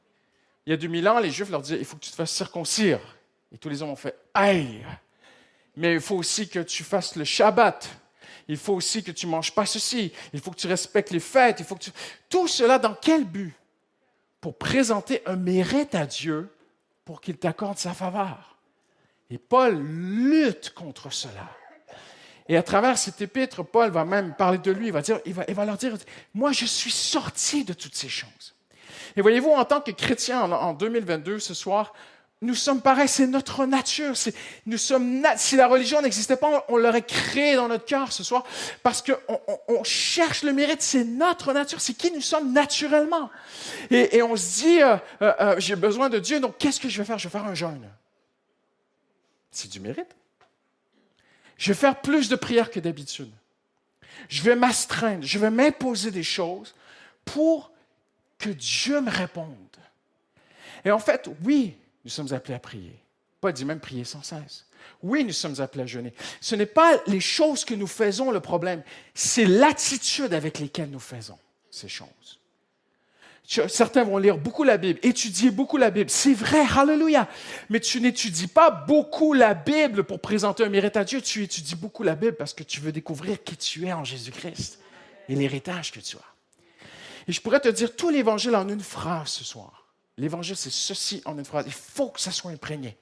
Il 0.70 0.74
y 0.74 0.74
a 0.74 0.76
2000 0.76 1.08
ans, 1.08 1.18
les 1.18 1.32
Juifs 1.32 1.50
leur 1.50 1.62
disaient, 1.62 1.80
il 1.80 1.84
faut 1.84 1.96
que 1.96 2.04
tu 2.04 2.12
te 2.12 2.14
fasses 2.14 2.30
circoncire. 2.30 3.00
Et 3.50 3.58
tous 3.58 3.68
les 3.68 3.82
hommes 3.82 3.90
ont 3.90 3.96
fait 3.96 4.16
Aïe 4.32 4.86
Mais 5.74 5.94
il 5.94 6.00
faut 6.00 6.14
aussi 6.14 6.48
que 6.48 6.60
tu 6.60 6.84
fasses 6.84 7.16
le 7.16 7.24
Shabbat. 7.24 7.90
Il 8.46 8.56
faut 8.56 8.74
aussi 8.74 9.02
que 9.02 9.10
tu 9.10 9.26
ne 9.26 9.32
manges 9.32 9.52
pas 9.52 9.66
ceci. 9.66 10.12
Il 10.32 10.38
faut 10.38 10.52
que 10.52 10.56
tu 10.56 10.68
respectes 10.68 11.10
les 11.10 11.18
fêtes. 11.18 11.58
Il 11.58 11.66
faut 11.66 11.74
que. 11.74 11.86
Tout 12.28 12.46
cela 12.46 12.78
dans 12.78 12.94
quel 12.94 13.24
but? 13.24 13.52
Pour 14.40 14.56
présenter 14.58 15.22
un 15.26 15.34
mérite 15.34 15.96
à 15.96 16.06
Dieu 16.06 16.48
pour 17.04 17.20
qu'il 17.20 17.36
t'accorde 17.36 17.78
sa 17.78 17.92
faveur. 17.92 18.56
Et 19.28 19.38
Paul 19.38 19.76
lutte 19.76 20.70
contre 20.72 21.12
cela. 21.12 21.50
Et 22.48 22.56
à 22.56 22.62
travers 22.62 22.96
cette 22.96 23.20
épître, 23.20 23.64
Paul 23.64 23.90
va 23.90 24.04
même 24.04 24.36
parler 24.36 24.58
de 24.58 24.70
lui. 24.70 24.86
Il 24.86 24.92
va, 24.92 25.02
dire, 25.02 25.18
il 25.26 25.34
va, 25.34 25.44
il 25.48 25.54
va 25.56 25.64
leur 25.64 25.78
dire 25.78 25.96
Moi, 26.32 26.52
je 26.52 26.64
suis 26.64 26.92
sorti 26.92 27.64
de 27.64 27.72
toutes 27.72 27.96
ces 27.96 28.08
choses. 28.08 28.54
Et 29.16 29.22
voyez-vous, 29.22 29.50
en 29.50 29.64
tant 29.64 29.80
que 29.80 29.90
chrétien 29.90 30.40
en 30.40 30.72
2022, 30.72 31.38
ce 31.38 31.54
soir, 31.54 31.92
nous 32.42 32.54
sommes 32.54 32.80
pareils, 32.80 33.08
c'est 33.08 33.26
notre 33.26 33.66
nature. 33.66 34.14
nous 34.64 34.78
sommes 34.78 35.22
si 35.36 35.56
la 35.56 35.66
religion 35.66 36.00
n'existait 36.00 36.36
pas, 36.36 36.64
on, 36.68 36.78
l'aurait 36.78 37.02
créé 37.02 37.54
dans 37.54 37.68
notre 37.68 37.84
cœur 37.84 38.12
ce 38.12 38.24
soir, 38.24 38.44
parce 38.82 39.02
qu'on 39.02 39.40
on, 39.68 39.84
cherche 39.84 40.42
le 40.42 40.54
mérite, 40.54 40.80
c'est 40.80 41.04
notre 41.04 41.52
nature, 41.52 41.82
c'est 41.82 41.92
qui 41.92 42.10
nous 42.10 42.22
sommes 42.22 42.52
naturellement. 42.52 43.30
Et, 43.90 44.22
on 44.22 44.36
se 44.36 44.62
dit, 44.62 44.82
euh, 44.82 44.96
euh, 45.20 45.32
euh, 45.40 45.54
j'ai 45.58 45.76
besoin 45.76 46.08
de 46.08 46.18
Dieu, 46.18 46.40
donc 46.40 46.56
qu'est-ce 46.56 46.80
que 46.80 46.88
je 46.88 46.96
vais 46.96 47.04
faire? 47.04 47.18
Je 47.18 47.28
vais 47.28 47.32
faire 47.32 47.46
un 47.46 47.54
jeûne. 47.54 47.86
C'est 49.50 49.70
du 49.70 49.80
mérite. 49.80 50.16
Je 51.58 51.72
vais 51.72 51.78
faire 51.78 52.00
plus 52.00 52.30
de 52.30 52.36
prières 52.36 52.70
que 52.70 52.80
d'habitude. 52.80 53.30
Je 54.30 54.42
vais 54.42 54.56
m'astreindre, 54.56 55.26
je 55.26 55.38
vais 55.38 55.50
m'imposer 55.50 56.10
des 56.10 56.22
choses 56.22 56.74
pour 57.26 57.70
que 58.40 58.50
Dieu 58.50 59.00
me 59.00 59.10
réponde. 59.10 59.54
Et 60.84 60.90
en 60.90 60.98
fait, 60.98 61.28
oui, 61.44 61.76
nous 62.04 62.10
sommes 62.10 62.32
appelés 62.32 62.54
à 62.54 62.58
prier. 62.58 62.98
Pas 63.40 63.52
dit 63.52 63.64
même 63.64 63.80
prier 63.80 64.04
sans 64.04 64.22
cesse. 64.22 64.66
Oui, 65.02 65.24
nous 65.24 65.32
sommes 65.32 65.60
appelés 65.60 65.84
à 65.84 65.86
jeûner. 65.86 66.12
Ce 66.40 66.54
n'est 66.54 66.66
pas 66.66 67.00
les 67.06 67.20
choses 67.20 67.64
que 67.64 67.74
nous 67.74 67.86
faisons 67.86 68.30
le 68.30 68.40
problème, 68.40 68.82
c'est 69.14 69.44
l'attitude 69.44 70.34
avec 70.34 70.58
laquelle 70.58 70.90
nous 70.90 71.00
faisons 71.00 71.38
ces 71.70 71.88
choses. 71.88 72.40
Certains 73.68 74.04
vont 74.04 74.18
lire 74.18 74.38
beaucoup 74.38 74.62
la 74.62 74.76
Bible, 74.76 75.00
étudier 75.02 75.50
beaucoup 75.50 75.76
la 75.76 75.90
Bible. 75.90 76.08
C'est 76.08 76.34
vrai, 76.34 76.60
hallelujah. 76.60 77.28
Mais 77.68 77.80
tu 77.80 78.00
n'étudies 78.00 78.46
pas 78.46 78.70
beaucoup 78.70 79.32
la 79.32 79.54
Bible 79.54 80.04
pour 80.04 80.20
présenter 80.20 80.64
un 80.64 80.68
mérite 80.68 80.96
à 80.96 81.02
Dieu. 81.02 81.20
Tu 81.20 81.42
étudies 81.42 81.74
beaucoup 81.74 82.04
la 82.04 82.14
Bible 82.14 82.36
parce 82.36 82.54
que 82.54 82.62
tu 82.62 82.80
veux 82.80 82.92
découvrir 82.92 83.42
qui 83.42 83.56
tu 83.56 83.86
es 83.86 83.92
en 83.92 84.04
Jésus-Christ 84.04 84.78
et 85.28 85.34
l'héritage 85.34 85.90
que 85.90 85.98
tu 85.98 86.16
as. 86.16 86.29
Et 87.28 87.32
je 87.32 87.40
pourrais 87.40 87.60
te 87.60 87.68
dire 87.68 87.96
tout 87.96 88.10
l'évangile 88.10 88.56
en 88.56 88.68
une 88.68 88.80
phrase 88.80 89.28
ce 89.28 89.44
soir. 89.44 89.86
L'évangile, 90.16 90.56
c'est 90.56 90.70
ceci 90.70 91.22
en 91.24 91.38
une 91.38 91.44
phrase. 91.44 91.64
Il 91.66 91.72
faut 91.72 92.08
que 92.08 92.20
ça 92.20 92.30
soit 92.30 92.50
imprégné. 92.50 92.96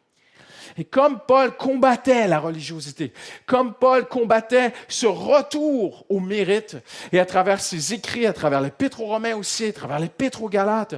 Et 0.77 0.85
comme 0.85 1.21
Paul 1.27 1.57
combattait 1.57 2.29
la 2.29 2.39
religiosité, 2.39 3.13
comme 3.47 3.75
Paul 3.75 4.07
combattait 4.07 4.73
ce 4.89 5.07
retour 5.07 6.05
au 6.09 6.21
mérite, 6.21 6.77
et 7.13 7.19
à 7.19 7.27
travers 7.27 7.61
ses 7.61 7.95
écrits, 7.95 8.27
à 8.27 8.33
travers 8.33 8.61
les 8.61 8.71
aux 8.99 9.07
Romains 9.07 9.35
aussi, 9.35 9.65
à 9.65 9.73
travers 9.73 9.99
les 9.99 10.11
aux 10.41 10.49
Galates, 10.49 10.95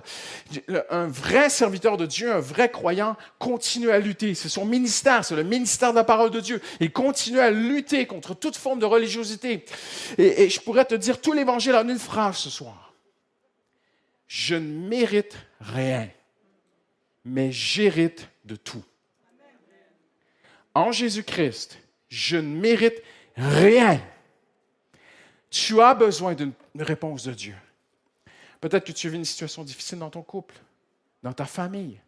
un 0.91 1.07
vrai 1.07 1.51
serviteur 1.51 1.97
de 1.97 2.07
Dieu, 2.07 2.33
un 2.33 2.41
vrai 2.41 2.71
croyant, 2.71 3.17
continue 3.39 3.91
à 3.91 3.99
lutter. 3.99 4.35
C'est 4.35 4.49
son 4.49 4.65
ministère, 4.65 5.25
c'est 5.25 5.37
le 5.37 5.45
ministère 5.45 5.93
de 5.93 5.97
la 5.97 6.05
parole 6.05 6.31
de 6.31 6.41
Dieu. 6.41 6.61
Il 6.81 6.93
continue 6.93 7.41
à 7.41 7.51
lutter 7.51 8.07
contre 8.07 8.35
toute 8.35 8.57
forme 8.57 8.81
de 8.81 8.87
religiosité. 8.87 9.65
Et, 10.19 10.43
et 10.43 10.51
je 10.51 10.61
pourrais 10.61 10.85
te 10.85 10.95
dire 10.95 11.21
tout 11.21 11.33
l'évangile 11.33 11.77
en 11.77 11.89
une 11.89 11.99
phrase 11.99 12.37
ce 12.37 12.51
soir. 12.51 12.90
Je 14.31 14.55
ne 14.55 14.87
mérite 14.87 15.37
rien, 15.59 16.09
mais 17.25 17.51
j'hérite 17.51 18.29
de 18.45 18.55
tout. 18.55 18.85
En 20.73 20.93
Jésus-Christ, 20.93 21.77
je 22.09 22.37
ne 22.37 22.61
mérite 22.61 23.03
rien. 23.37 24.01
Tu 25.51 25.81
as 25.83 25.95
besoin 25.95 26.35
d'une 26.35 26.53
réponse 26.79 27.25
de 27.25 27.35
Dieu. 27.35 27.57
Peut-être 28.61 28.87
que 28.87 28.93
tu 28.93 29.09
vis 29.09 29.17
une 29.17 29.25
situation 29.25 29.65
difficile 29.65 29.99
dans 29.99 30.11
ton 30.11 30.23
couple, 30.23 30.55
dans 31.25 31.33
ta 31.33 31.45
famille, 31.45 31.99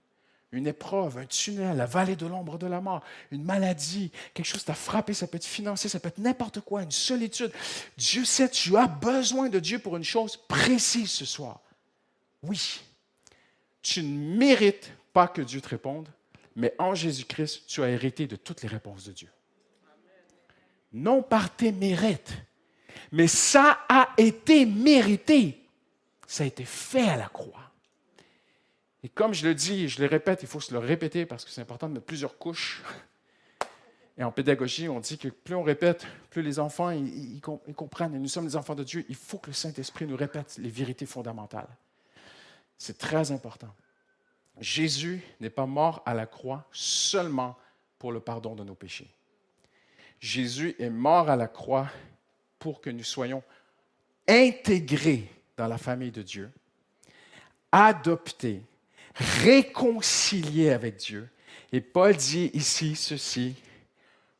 une 0.52 0.68
épreuve, 0.68 1.18
un 1.18 1.26
tunnel, 1.26 1.76
la 1.76 1.86
vallée 1.86 2.14
de 2.14 2.26
l'ombre 2.26 2.56
de 2.56 2.68
la 2.68 2.80
mort, 2.80 3.02
une 3.32 3.42
maladie, 3.42 4.12
quelque 4.32 4.46
chose 4.46 4.64
t'a 4.64 4.74
frappé, 4.74 5.12
ça 5.12 5.26
peut 5.26 5.38
être 5.38 5.44
financier, 5.44 5.90
ça 5.90 5.98
peut 5.98 6.06
être 6.06 6.18
n'importe 6.18 6.60
quoi, 6.60 6.84
une 6.84 6.92
solitude. 6.92 7.50
Dieu 7.96 8.24
sait, 8.24 8.48
tu 8.48 8.76
as 8.76 8.86
besoin 8.86 9.48
de 9.48 9.58
Dieu 9.58 9.80
pour 9.80 9.96
une 9.96 10.04
chose 10.04 10.36
précise 10.36 11.10
ce 11.10 11.24
soir. 11.24 11.58
Oui, 12.42 12.82
tu 13.82 14.02
ne 14.02 14.36
mérites 14.36 14.92
pas 15.12 15.28
que 15.28 15.42
Dieu 15.42 15.60
te 15.60 15.68
réponde, 15.68 16.08
mais 16.56 16.74
en 16.78 16.94
Jésus-Christ, 16.94 17.64
tu 17.66 17.82
as 17.82 17.88
hérité 17.88 18.26
de 18.26 18.36
toutes 18.36 18.62
les 18.62 18.68
réponses 18.68 19.04
de 19.04 19.12
Dieu. 19.12 19.28
Non 20.92 21.22
par 21.22 21.54
tes 21.54 21.72
mérites, 21.72 22.34
mais 23.10 23.26
ça 23.26 23.84
a 23.88 24.08
été 24.16 24.66
mérité. 24.66 25.58
Ça 26.26 26.44
a 26.44 26.46
été 26.46 26.64
fait 26.64 27.08
à 27.08 27.16
la 27.16 27.28
croix. 27.28 27.70
Et 29.02 29.08
comme 29.08 29.34
je 29.34 29.46
le 29.46 29.54
dis, 29.54 29.88
je 29.88 30.00
le 30.00 30.06
répète, 30.06 30.42
il 30.42 30.48
faut 30.48 30.60
se 30.60 30.72
le 30.72 30.78
répéter 30.78 31.26
parce 31.26 31.44
que 31.44 31.50
c'est 31.50 31.60
important 31.60 31.88
de 31.88 31.94
mettre 31.94 32.06
plusieurs 32.06 32.38
couches. 32.38 32.82
Et 34.16 34.24
en 34.24 34.30
pédagogie, 34.30 34.88
on 34.88 35.00
dit 35.00 35.18
que 35.18 35.28
plus 35.28 35.54
on 35.54 35.62
répète, 35.62 36.06
plus 36.30 36.42
les 36.42 36.58
enfants 36.58 36.90
ils, 36.90 37.40
comprennent. 37.40 38.14
Et 38.14 38.18
nous 38.18 38.28
sommes 38.28 38.46
des 38.46 38.56
enfants 38.56 38.74
de 38.74 38.84
Dieu. 38.84 39.04
Il 39.08 39.14
faut 39.14 39.38
que 39.38 39.48
le 39.48 39.54
Saint-Esprit 39.54 40.06
nous 40.06 40.16
répète 40.16 40.56
les 40.58 40.68
vérités 40.68 41.06
fondamentales. 41.06 41.68
C'est 42.82 42.98
très 42.98 43.30
important. 43.30 43.72
Jésus 44.58 45.22
n'est 45.38 45.50
pas 45.50 45.66
mort 45.66 46.02
à 46.04 46.14
la 46.14 46.26
croix 46.26 46.66
seulement 46.72 47.56
pour 47.96 48.10
le 48.10 48.18
pardon 48.18 48.56
de 48.56 48.64
nos 48.64 48.74
péchés. 48.74 49.08
Jésus 50.18 50.74
est 50.80 50.90
mort 50.90 51.30
à 51.30 51.36
la 51.36 51.46
croix 51.46 51.88
pour 52.58 52.80
que 52.80 52.90
nous 52.90 53.04
soyons 53.04 53.44
intégrés 54.26 55.30
dans 55.56 55.68
la 55.68 55.78
famille 55.78 56.10
de 56.10 56.22
Dieu, 56.22 56.50
adoptés, 57.70 58.64
réconciliés 59.14 60.70
avec 60.70 60.96
Dieu. 60.96 61.30
Et 61.70 61.80
Paul 61.80 62.16
dit 62.16 62.50
ici 62.52 62.96
ceci, 62.96 63.54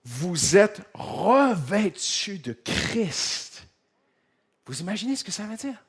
vous 0.04 0.56
êtes 0.56 0.82
revêtus 0.94 2.40
de 2.40 2.54
Christ. 2.54 3.68
Vous 4.66 4.80
imaginez 4.80 5.14
ce 5.14 5.22
que 5.22 5.30
ça 5.30 5.44
veut 5.44 5.56
dire? 5.56 5.80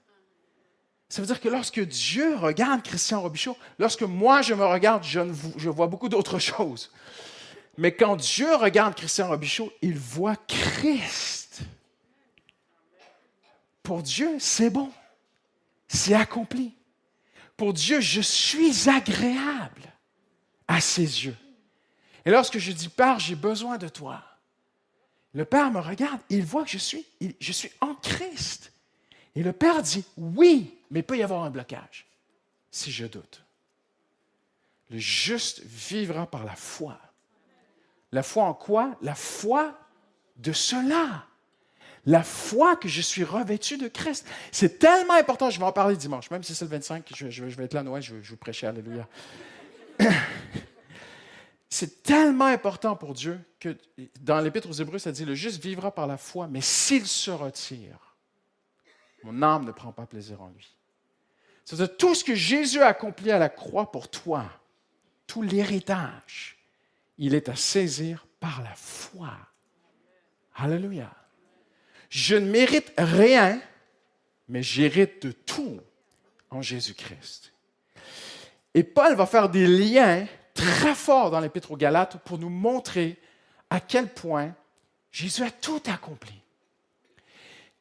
Ça 1.13 1.21
veut 1.21 1.27
dire 1.27 1.39
que 1.39 1.47
lorsque 1.47 1.79
Dieu 1.79 2.37
regarde 2.37 2.81
Christian 2.81 3.21
Robichaud, 3.21 3.55
lorsque 3.77 4.01
moi 4.01 4.41
je 4.41 4.55
me 4.55 4.65
regarde, 4.65 5.03
je, 5.03 5.69
vois 5.69 5.85
beaucoup 5.85 6.09
d'autres 6.09 6.39
choses. 6.51 6.91
Mais 7.77 7.95
quand 7.95 8.15
Dieu 8.15 8.55
regarde 8.55 8.95
Christian 8.95 9.27
Robichaud, 9.27 9.71
il 9.83 9.95
voit 9.95 10.35
Christ. 10.47 11.61
Pour 13.83 14.01
Dieu, 14.01 14.37
c'est 14.39 14.71
bon. 14.71 14.91
C'est 15.87 16.15
accompli. 16.15 16.73
Pour 17.57 17.73
Dieu, 17.73 18.01
je 18.01 18.21
suis 18.21 18.89
agréable 18.89 19.93
à 20.67 20.81
ses 20.81 21.25
yeux. 21.25 21.37
Et 22.25 22.31
lorsque 22.31 22.57
je 22.57 22.71
dis 22.71 22.89
Père, 22.89 23.19
j'ai 23.19 23.35
besoin 23.35 23.77
de 23.77 23.87
toi, 23.87 24.23
le 25.33 25.45
Père 25.45 25.69
me 25.69 25.79
regarde, 25.79 26.21
il 26.31 26.43
voit 26.43 26.63
que 26.63 26.71
je 26.71 26.79
suis, 26.79 27.05
je 27.39 27.51
suis 27.51 27.69
en 27.81 27.93
Christ. 27.93 28.73
Et 29.35 29.43
le 29.43 29.53
Père 29.53 29.83
dit 29.83 30.05
Oui, 30.17 30.75
mais 30.93 31.01
il 31.01 31.03
peut 31.03 31.17
y 31.17 31.23
avoir 31.23 31.43
un 31.43 31.49
blocage 31.49 32.07
si 32.71 32.91
je 32.91 33.05
doute. 33.05 33.43
Le 34.89 34.97
juste 34.97 35.61
vivra 35.63 36.25
par 36.25 36.45
la 36.45 36.55
foi. 36.55 36.97
La 38.13 38.23
foi 38.23 38.45
en 38.45 38.53
quoi? 38.53 38.95
La 39.01 39.15
foi 39.15 39.77
de 40.37 40.53
cela 40.53 41.25
la 42.05 42.23
foi 42.23 42.75
que 42.75 42.89
je 42.89 43.01
suis 43.01 43.23
revêtu 43.23 43.77
de 43.77 43.87
Christ. 43.87 44.27
C'est 44.51 44.79
tellement 44.79 45.13
important, 45.13 45.49
je 45.49 45.59
vais 45.59 45.65
en 45.65 45.71
parler 45.71 45.95
dimanche, 45.95 46.29
même 46.31 46.43
si 46.43 46.53
c'est 46.53 46.65
le 46.65 46.71
25, 46.71 47.09
je, 47.15 47.43
vais 47.45 47.63
être 47.63 47.73
là 47.73 47.83
Noël, 47.83 48.01
je, 48.01 48.21
je 48.21 48.29
vous 48.31 48.37
prêcher, 48.37 48.67
alléluia. 48.67 49.07
C'est 51.69 52.03
tellement 52.03 52.45
important 52.45 52.95
pour 52.95 53.15
Dieu 53.15 53.39
que 53.59 53.75
dans 54.21 54.39
l'Épître 54.39 54.69
aux 54.69 54.73
Hébreux, 54.73 54.99
ça 54.99 55.11
dit 55.11 55.25
le 55.25 55.33
juste 55.33 55.59
vivra 55.59 55.89
par 55.89 56.05
la 56.05 56.17
foi, 56.17 56.47
mais 56.47 56.61
s'il 56.61 57.07
se 57.07 57.31
retire, 57.31 58.15
mon 59.23 59.41
âme 59.41 59.65
ne 59.65 59.71
prend 59.71 59.91
pas 59.91 60.05
plaisir 60.05 60.39
en 60.43 60.49
lui. 60.49 60.75
C'est-à-dire 61.65 61.97
tout 61.97 62.15
ce 62.15 62.23
que 62.23 62.35
Jésus 62.35 62.81
a 62.81 62.87
accompli 62.87 63.31
à 63.31 63.39
la 63.39 63.49
croix 63.49 63.91
pour 63.91 64.09
toi, 64.09 64.45
tout 65.27 65.41
l'héritage, 65.41 66.57
il 67.17 67.35
est 67.35 67.49
à 67.49 67.55
saisir 67.55 68.27
par 68.39 68.61
la 68.61 68.73
foi. 68.75 69.31
Alléluia. 70.55 71.11
Je 72.09 72.35
ne 72.35 72.49
mérite 72.49 72.91
rien, 72.97 73.61
mais 74.47 74.61
j'hérite 74.61 75.25
de 75.25 75.31
tout 75.31 75.79
en 76.49 76.61
Jésus-Christ. 76.61 77.53
Et 78.73 78.83
Paul 78.83 79.15
va 79.15 79.25
faire 79.25 79.49
des 79.49 79.67
liens 79.67 80.27
très 80.53 80.95
forts 80.95 81.31
dans 81.31 81.39
l'Épître 81.39 81.71
aux 81.71 81.77
Galates 81.77 82.17
pour 82.23 82.37
nous 82.37 82.49
montrer 82.49 83.17
à 83.69 83.79
quel 83.79 84.07
point 84.07 84.53
Jésus 85.11 85.43
a 85.43 85.51
tout 85.51 85.81
accompli. 85.87 86.33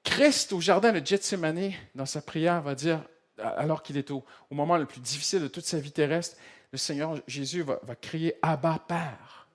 Christ, 0.04 0.52
au 0.52 0.60
jardin 0.60 0.92
de 0.92 1.04
Gethsemane, 1.04 1.72
dans 1.94 2.06
sa 2.06 2.22
prière, 2.22 2.60
va 2.62 2.74
dire, 2.74 3.02
alors 3.38 3.82
qu'il 3.82 3.96
est 3.96 4.10
au, 4.10 4.24
moment 4.50 4.76
le 4.76 4.86
plus 4.86 5.00
difficile 5.00 5.40
de 5.40 5.48
toute 5.48 5.64
sa 5.64 5.78
vie 5.78 5.92
terrestre, 5.92 6.36
le 6.72 6.78
Seigneur 6.78 7.16
Jésus 7.26 7.62
va, 7.62 7.78
crier 8.00 8.34
Abba 8.42 8.78
Père. 8.86 9.46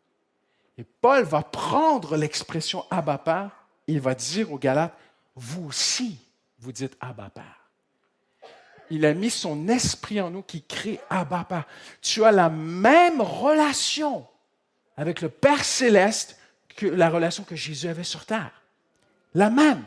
Et 0.77 0.84
Paul 0.84 1.24
va 1.24 1.41
prendre 1.41 2.15
l'expression 2.15 2.86
Abba 2.91 3.17
Père 3.17 3.57
il 3.88 4.01
va 4.01 4.13
dire 4.13 4.51
aux 4.51 4.60
Galates, 4.60 4.93
vous 5.36 5.67
aussi, 5.67 6.17
vous 6.60 6.72
dites 6.72 6.96
Abba 7.00 7.29
Père. 7.29 7.69
Il 8.89 9.05
a 9.05 9.13
mis 9.13 9.29
son 9.29 9.67
esprit 9.67 10.22
en 10.22 10.29
nous 10.29 10.43
qui 10.43 10.63
crée 10.63 11.00
Abba 11.10 11.46
Père. 11.46 11.65
Tu 12.01 12.24
as 12.24 12.31
la 12.31 12.50
même 12.50 13.22
relation 13.22 14.27
avec 14.96 15.22
le 15.22 15.29
Père 15.29 15.63
céleste 15.63 16.38
que 16.75 16.86
la 16.86 17.10
relation 17.10 17.43
que 17.43 17.55
Jésus 17.55 17.88
avait 17.88 18.03
sur 18.03 18.25
terre. 18.25 18.62
La 19.34 19.50
même. 19.50 19.84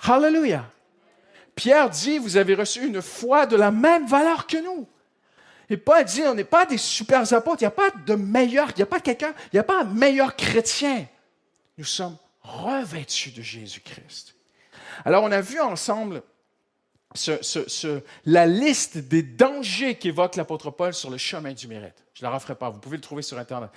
Hallelujah. 0.00 0.70
Pierre 1.54 1.90
dit, 1.90 2.18
vous 2.18 2.36
avez 2.36 2.54
reçu 2.54 2.86
une 2.86 3.02
foi 3.02 3.46
de 3.46 3.56
la 3.56 3.70
même 3.70 4.06
valeur 4.06 4.46
que 4.46 4.56
nous. 4.56 4.88
Et 5.70 5.76
Paul 5.76 6.04
dit, 6.04 6.22
on 6.22 6.34
n'est 6.34 6.44
pas 6.44 6.66
des 6.66 6.78
super 6.78 7.32
apôtres, 7.32 7.62
il 7.62 7.64
n'y 7.64 7.68
a 7.68 7.70
pas 7.70 7.90
de 8.06 8.14
meilleur, 8.14 8.70
il 8.70 8.76
n'y 8.76 8.82
a 8.82 8.86
pas 8.86 9.00
quelqu'un, 9.00 9.32
il 9.52 9.56
n'y 9.56 9.60
a 9.60 9.64
pas 9.64 9.80
un 9.80 9.84
meilleur 9.84 10.36
chrétien. 10.36 11.06
Nous 11.78 11.84
sommes 11.84 12.16
revêtu 12.42 13.30
de 13.30 13.42
Jésus-Christ. 13.42 14.34
Alors, 15.04 15.24
on 15.24 15.32
a 15.32 15.40
vu 15.40 15.60
ensemble 15.60 16.22
la 18.24 18.46
liste 18.46 18.98
des 18.98 19.22
dangers 19.22 19.96
qu'évoque 19.96 20.36
l'apôtre 20.36 20.70
Paul 20.70 20.94
sur 20.94 21.10
le 21.10 21.18
chemin 21.18 21.52
du 21.52 21.68
mérite. 21.68 22.04
Je 22.14 22.24
ne 22.24 22.30
la 22.30 22.34
referai 22.34 22.54
pas, 22.54 22.70
vous 22.70 22.78
pouvez 22.78 22.96
le 22.96 23.02
trouver 23.02 23.22
sur 23.22 23.38
Internet. 23.38 23.70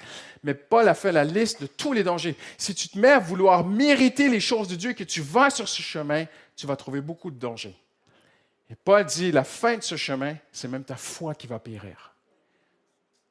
Mais 0.43 0.53
Paul 0.53 0.87
a 0.87 0.93
fait 0.93 1.11
la 1.11 1.23
liste 1.23 1.61
de 1.61 1.67
tous 1.67 1.93
les 1.93 2.03
dangers. 2.03 2.35
Si 2.57 2.75
tu 2.75 2.89
te 2.89 2.97
mets 2.97 3.11
à 3.11 3.19
vouloir 3.19 3.65
mériter 3.65 4.29
les 4.29 4.39
choses 4.39 4.67
de 4.67 4.75
Dieu 4.75 4.91
et 4.91 4.95
que 4.95 5.03
tu 5.03 5.21
vas 5.21 5.49
sur 5.49 5.67
ce 5.67 5.81
chemin, 5.81 6.25
tu 6.55 6.67
vas 6.67 6.75
trouver 6.75 7.01
beaucoup 7.01 7.31
de 7.31 7.39
dangers. 7.39 7.75
Et 8.69 8.75
Paul 8.75 9.05
dit, 9.05 9.31
la 9.31 9.43
fin 9.43 9.77
de 9.77 9.83
ce 9.83 9.95
chemin, 9.95 10.35
c'est 10.51 10.67
même 10.67 10.83
ta 10.83 10.95
foi 10.95 11.35
qui 11.35 11.47
va 11.47 11.59
périr. 11.59 12.15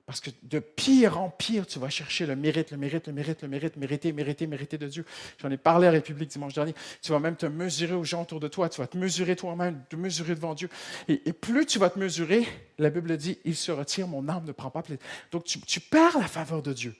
Parce 0.06 0.20
que 0.20 0.28
de 0.42 0.58
pire 0.58 1.18
en 1.18 1.30
pire, 1.30 1.66
tu 1.66 1.78
vas 1.78 1.88
chercher 1.88 2.26
le 2.26 2.36
mérite, 2.36 2.70
le 2.72 2.76
mérite, 2.76 3.06
le 3.06 3.14
mérite, 3.14 3.40
le 3.40 3.48
mérite, 3.48 3.76
mériter, 3.76 4.12
mériter, 4.12 4.46
mériter 4.46 4.76
de 4.76 4.86
Dieu. 4.86 5.06
J'en 5.38 5.50
ai 5.50 5.56
parlé 5.56 5.86
à 5.86 5.90
la 5.90 5.94
République 5.94 6.28
dimanche 6.28 6.52
dernier. 6.52 6.74
Tu 7.00 7.10
vas 7.10 7.18
même 7.20 7.36
te 7.36 7.46
mesurer 7.46 7.94
aux 7.94 8.04
gens 8.04 8.22
autour 8.22 8.38
de 8.38 8.48
toi. 8.48 8.68
Tu 8.68 8.82
vas 8.82 8.86
te 8.86 8.98
mesurer 8.98 9.34
toi-même, 9.34 9.82
te 9.88 9.96
mesurer 9.96 10.34
devant 10.34 10.54
Dieu. 10.54 10.68
Et, 11.08 11.32
plus 11.32 11.64
tu 11.64 11.78
vas 11.78 11.88
te 11.88 11.98
mesurer, 11.98 12.46
la 12.78 12.90
Bible 12.90 13.16
dit, 13.16 13.38
il 13.46 13.56
se 13.56 13.72
retire, 13.72 14.06
mon 14.06 14.28
âme 14.28 14.44
ne 14.44 14.52
prend 14.52 14.70
pas 14.70 14.82
plaisir. 14.82 15.02
Donc 15.32 15.44
tu, 15.44 15.80
perds 15.80 16.18
la 16.18 16.28
faveur 16.28 16.60
de 16.60 16.74
Dieu. 16.74 16.94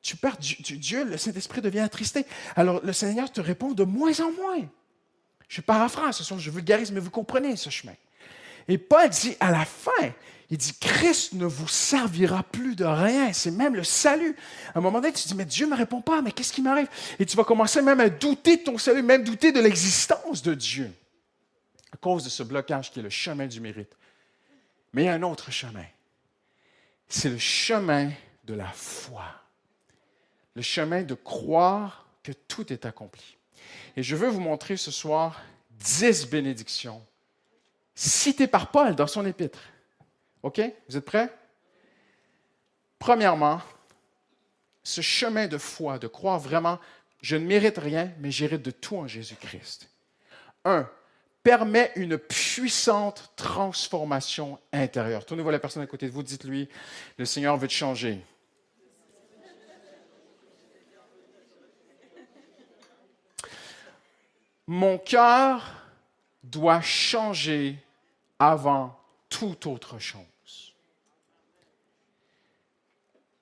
Tu 0.00 0.16
perds 0.16 0.36
Dieu, 0.38 1.04
le 1.04 1.16
Saint-Esprit 1.16 1.60
devient 1.60 1.80
attristé. 1.80 2.24
Alors 2.54 2.84
le 2.84 2.92
Seigneur 2.92 3.32
te 3.32 3.40
répond 3.40 3.72
de 3.72 3.82
moins 3.82 4.20
en 4.20 4.30
moins. 4.30 4.68
Je 5.52 5.60
paraphrase, 5.60 6.16
ce 6.16 6.24
sont, 6.24 6.38
je 6.38 6.50
vulgarise, 6.50 6.90
mais 6.92 7.00
vous 7.00 7.10
comprenez 7.10 7.56
ce 7.56 7.68
chemin. 7.68 7.92
Et 8.68 8.78
Paul 8.78 9.06
dit 9.10 9.36
à 9.38 9.50
la 9.50 9.66
fin, 9.66 9.90
il 10.48 10.56
dit, 10.56 10.72
Christ 10.80 11.34
ne 11.34 11.44
vous 11.44 11.68
servira 11.68 12.42
plus 12.42 12.74
de 12.74 12.86
rien. 12.86 13.34
C'est 13.34 13.50
même 13.50 13.76
le 13.76 13.84
salut. 13.84 14.34
À 14.74 14.78
un 14.78 14.80
moment 14.80 15.02
donné, 15.02 15.12
tu 15.12 15.28
dis, 15.28 15.34
mais 15.34 15.44
Dieu 15.44 15.66
ne 15.66 15.72
me 15.72 15.76
répond 15.76 16.00
pas, 16.00 16.22
mais 16.22 16.32
qu'est-ce 16.32 16.54
qui 16.54 16.62
m'arrive? 16.62 16.88
Et 17.18 17.26
tu 17.26 17.36
vas 17.36 17.44
commencer 17.44 17.82
même 17.82 18.00
à 18.00 18.08
douter 18.08 18.56
de 18.56 18.62
ton 18.62 18.78
salut, 18.78 19.02
même 19.02 19.24
douter 19.24 19.52
de 19.52 19.60
l'existence 19.60 20.42
de 20.42 20.54
Dieu, 20.54 20.90
à 21.92 21.98
cause 21.98 22.24
de 22.24 22.30
ce 22.30 22.42
blocage 22.42 22.90
qui 22.90 23.00
est 23.00 23.02
le 23.02 23.10
chemin 23.10 23.46
du 23.46 23.60
mérite. 23.60 23.94
Mais 24.94 25.02
il 25.02 25.04
y 25.04 25.08
a 25.08 25.12
un 25.12 25.22
autre 25.22 25.50
chemin. 25.50 25.84
C'est 27.10 27.28
le 27.28 27.36
chemin 27.36 28.10
de 28.44 28.54
la 28.54 28.68
foi. 28.68 29.26
Le 30.54 30.62
chemin 30.62 31.02
de 31.02 31.12
croire 31.12 32.06
que 32.22 32.32
tout 32.32 32.72
est 32.72 32.86
accompli. 32.86 33.36
Et 33.96 34.02
je 34.02 34.16
veux 34.16 34.28
vous 34.28 34.40
montrer 34.40 34.76
ce 34.76 34.90
soir 34.90 35.40
dix 35.70 36.26
bénédictions 36.26 37.04
citées 37.94 38.46
par 38.46 38.70
Paul 38.70 38.94
dans 38.94 39.06
son 39.06 39.26
épître. 39.26 39.60
OK? 40.42 40.60
Vous 40.88 40.96
êtes 40.96 41.04
prêts? 41.04 41.30
Premièrement, 42.98 43.60
ce 44.82 45.00
chemin 45.00 45.46
de 45.46 45.58
foi, 45.58 45.98
de 45.98 46.06
croire 46.06 46.38
vraiment, 46.38 46.78
je 47.20 47.36
ne 47.36 47.44
mérite 47.44 47.78
rien, 47.78 48.12
mais 48.18 48.30
j'hérite 48.30 48.62
de 48.62 48.70
tout 48.70 48.96
en 48.96 49.06
Jésus-Christ. 49.06 49.88
Un, 50.64 50.88
permet 51.42 51.92
une 51.96 52.18
puissante 52.18 53.32
transformation 53.36 54.58
intérieure. 54.72 55.24
Tournez-vous 55.24 55.50
la 55.50 55.58
personne 55.58 55.82
à 55.82 55.86
côté 55.86 56.06
de 56.06 56.12
vous, 56.12 56.22
dites-lui, 56.22 56.68
le 57.18 57.24
Seigneur 57.24 57.56
veut 57.56 57.68
te 57.68 57.72
changer. 57.72 58.20
Mon 64.66 64.98
cœur 64.98 65.82
doit 66.42 66.80
changer 66.80 67.78
avant 68.38 68.98
toute 69.28 69.66
autre 69.66 69.98
chose. 69.98 70.74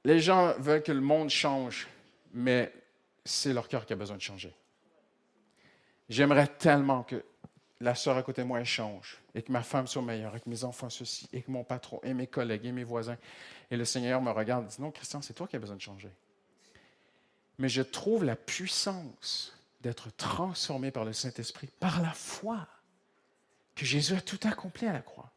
Les 0.04 0.20
gens 0.20 0.54
veulent 0.58 0.82
que 0.82 0.92
le 0.92 1.00
monde 1.00 1.28
change, 1.28 1.86
mais 2.32 2.72
c'est 3.24 3.52
leur 3.52 3.68
cœur 3.68 3.84
qui 3.84 3.92
a 3.92 3.96
besoin 3.96 4.16
de 4.16 4.22
changer. 4.22 4.54
J'aimerais 6.08 6.46
tellement 6.46 7.02
que 7.02 7.22
la 7.80 7.94
sœur 7.94 8.16
à 8.16 8.22
côté 8.22 8.42
de 8.42 8.46
moi 8.46 8.62
change, 8.64 9.18
et 9.34 9.42
que 9.42 9.52
ma 9.52 9.62
femme 9.62 9.86
soit 9.86 10.02
meilleure, 10.02 10.36
et 10.36 10.40
que 10.40 10.48
mes 10.48 10.64
enfants 10.64 10.90
ceci, 10.90 11.28
et 11.32 11.42
que 11.42 11.50
mon 11.50 11.64
patron, 11.64 12.00
et 12.02 12.12
mes 12.12 12.26
collègues, 12.26 12.66
et 12.66 12.72
mes 12.72 12.84
voisins. 12.84 13.16
Et 13.70 13.76
le 13.76 13.84
Seigneur 13.84 14.20
me 14.20 14.30
regarde 14.30 14.66
et 14.66 14.68
dit, 14.68 14.82
non, 14.82 14.90
Christian, 14.90 15.22
c'est 15.22 15.34
toi 15.34 15.46
qui 15.46 15.56
as 15.56 15.58
besoin 15.58 15.76
de 15.76 15.80
changer. 15.80 16.10
Mais 17.58 17.68
je 17.68 17.82
trouve 17.82 18.24
la 18.24 18.36
puissance 18.36 19.54
d'être 19.80 20.10
transformé 20.16 20.90
par 20.90 21.04
le 21.04 21.12
Saint-Esprit, 21.12 21.68
par 21.78 22.02
la 22.02 22.12
foi, 22.12 22.66
que 23.74 23.84
Jésus 23.84 24.14
a 24.14 24.20
tout 24.20 24.40
accompli 24.44 24.86
à 24.86 24.92
la 24.92 25.00
croix. 25.00 25.30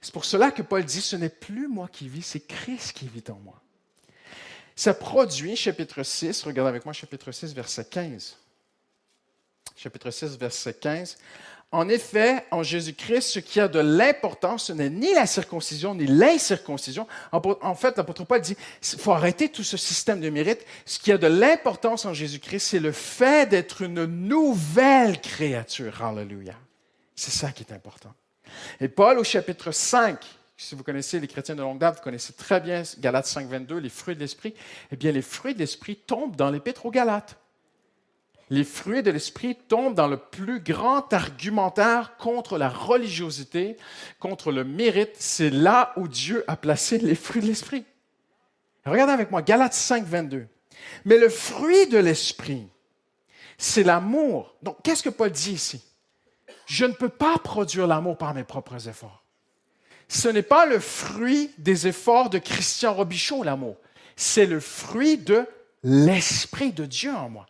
C'est 0.00 0.12
pour 0.12 0.24
cela 0.24 0.50
que 0.50 0.62
Paul 0.62 0.84
dit, 0.84 1.00
ce 1.00 1.16
n'est 1.16 1.28
plus 1.28 1.68
moi 1.68 1.88
qui 1.88 2.08
vis, 2.08 2.22
c'est 2.22 2.40
Christ 2.40 2.92
qui 2.92 3.08
vit 3.08 3.24
en 3.28 3.38
moi. 3.40 3.60
Ça 4.76 4.94
produit, 4.94 5.56
chapitre 5.56 6.02
6, 6.02 6.44
regarde 6.44 6.68
avec 6.68 6.84
moi 6.84 6.92
chapitre 6.92 7.30
6, 7.32 7.54
verset 7.54 7.84
15. 7.84 8.38
Chapitre 9.76 10.10
6, 10.10 10.36
verset 10.38 10.74
15. 10.74 11.18
En 11.72 11.88
effet, 11.88 12.44
en 12.50 12.62
Jésus-Christ, 12.62 13.22
ce 13.22 13.38
qui 13.38 13.58
a 13.58 13.66
de 13.66 13.80
l'importance, 13.80 14.66
ce 14.66 14.72
n'est 14.74 14.90
ni 14.90 15.14
la 15.14 15.26
circoncision 15.26 15.94
ni 15.94 16.06
l'incirconcision. 16.06 17.06
En 17.32 17.74
fait, 17.74 17.96
l'apôtre 17.96 18.24
Paul 18.24 18.42
dit, 18.42 18.56
il 18.92 18.98
faut 18.98 19.12
arrêter 19.12 19.48
tout 19.48 19.62
ce 19.62 19.78
système 19.78 20.20
de 20.20 20.28
mérite. 20.28 20.66
Ce 20.84 20.98
qui 20.98 21.10
a 21.10 21.16
de 21.16 21.26
l'importance 21.26 22.04
en 22.04 22.12
Jésus-Christ, 22.12 22.60
c'est 22.60 22.78
le 22.78 22.92
fait 22.92 23.48
d'être 23.48 23.80
une 23.80 24.04
nouvelle 24.04 25.18
créature. 25.22 26.04
Alléluia. 26.04 26.54
C'est 27.16 27.30
ça 27.30 27.52
qui 27.52 27.62
est 27.62 27.72
important. 27.72 28.12
Et 28.78 28.88
Paul, 28.88 29.18
au 29.18 29.24
chapitre 29.24 29.72
5, 29.72 30.18
si 30.58 30.74
vous 30.74 30.82
connaissez 30.82 31.20
les 31.20 31.26
chrétiens 31.26 31.56
de 31.56 31.62
longue 31.62 31.78
date, 31.78 31.96
vous 31.96 32.02
connaissez 32.02 32.34
très 32.34 32.60
bien 32.60 32.82
Galates 32.98 33.26
5, 33.26 33.48
22, 33.48 33.78
les 33.78 33.88
fruits 33.88 34.14
de 34.14 34.20
l'esprit. 34.20 34.54
Eh 34.90 34.96
bien, 34.96 35.10
les 35.10 35.22
fruits 35.22 35.54
de 35.54 35.60
l'esprit 35.60 35.96
tombent 35.96 36.36
dans 36.36 36.50
l'épître 36.50 36.84
aux 36.84 36.90
Galates 36.90 37.38
les 38.52 38.64
fruits 38.64 39.02
de 39.02 39.10
l'esprit 39.10 39.54
tombent 39.54 39.94
dans 39.94 40.08
le 40.08 40.18
plus 40.18 40.60
grand 40.60 41.10
argumentaire 41.14 42.18
contre 42.18 42.58
la 42.58 42.68
religiosité, 42.68 43.78
contre 44.20 44.52
le 44.52 44.62
mérite. 44.62 45.14
C'est 45.18 45.48
là 45.48 45.94
où 45.96 46.06
Dieu 46.06 46.44
a 46.48 46.56
placé 46.56 46.98
les 46.98 47.14
fruits 47.14 47.40
de 47.40 47.46
l'esprit. 47.46 47.86
Regardez 48.84 49.14
avec 49.14 49.30
moi, 49.30 49.40
Galates 49.40 49.72
5, 49.72 50.04
22. 50.04 50.46
Mais 51.06 51.16
le 51.16 51.30
fruit 51.30 51.86
de 51.86 51.96
l'esprit, 51.96 52.68
c'est 53.56 53.84
l'amour. 53.84 54.54
Donc, 54.62 54.76
qu'est-ce 54.82 55.02
que 55.02 55.08
Paul 55.08 55.30
dit 55.30 55.52
ici? 55.52 55.82
Je 56.66 56.84
ne 56.84 56.92
peux 56.92 57.08
pas 57.08 57.38
produire 57.38 57.86
l'amour 57.86 58.18
par 58.18 58.34
mes 58.34 58.44
propres 58.44 58.86
efforts. 58.86 59.24
Ce 60.08 60.28
n'est 60.28 60.42
pas 60.42 60.66
le 60.66 60.78
fruit 60.78 61.50
des 61.56 61.86
efforts 61.86 62.28
de 62.28 62.36
Christian 62.36 62.92
Robichaud, 62.92 63.44
l'amour. 63.44 63.76
C'est 64.14 64.44
le 64.44 64.60
fruit 64.60 65.16
de 65.16 65.46
l'Esprit 65.82 66.74
de 66.74 66.84
Dieu 66.84 67.14
en 67.14 67.30
moi. 67.30 67.46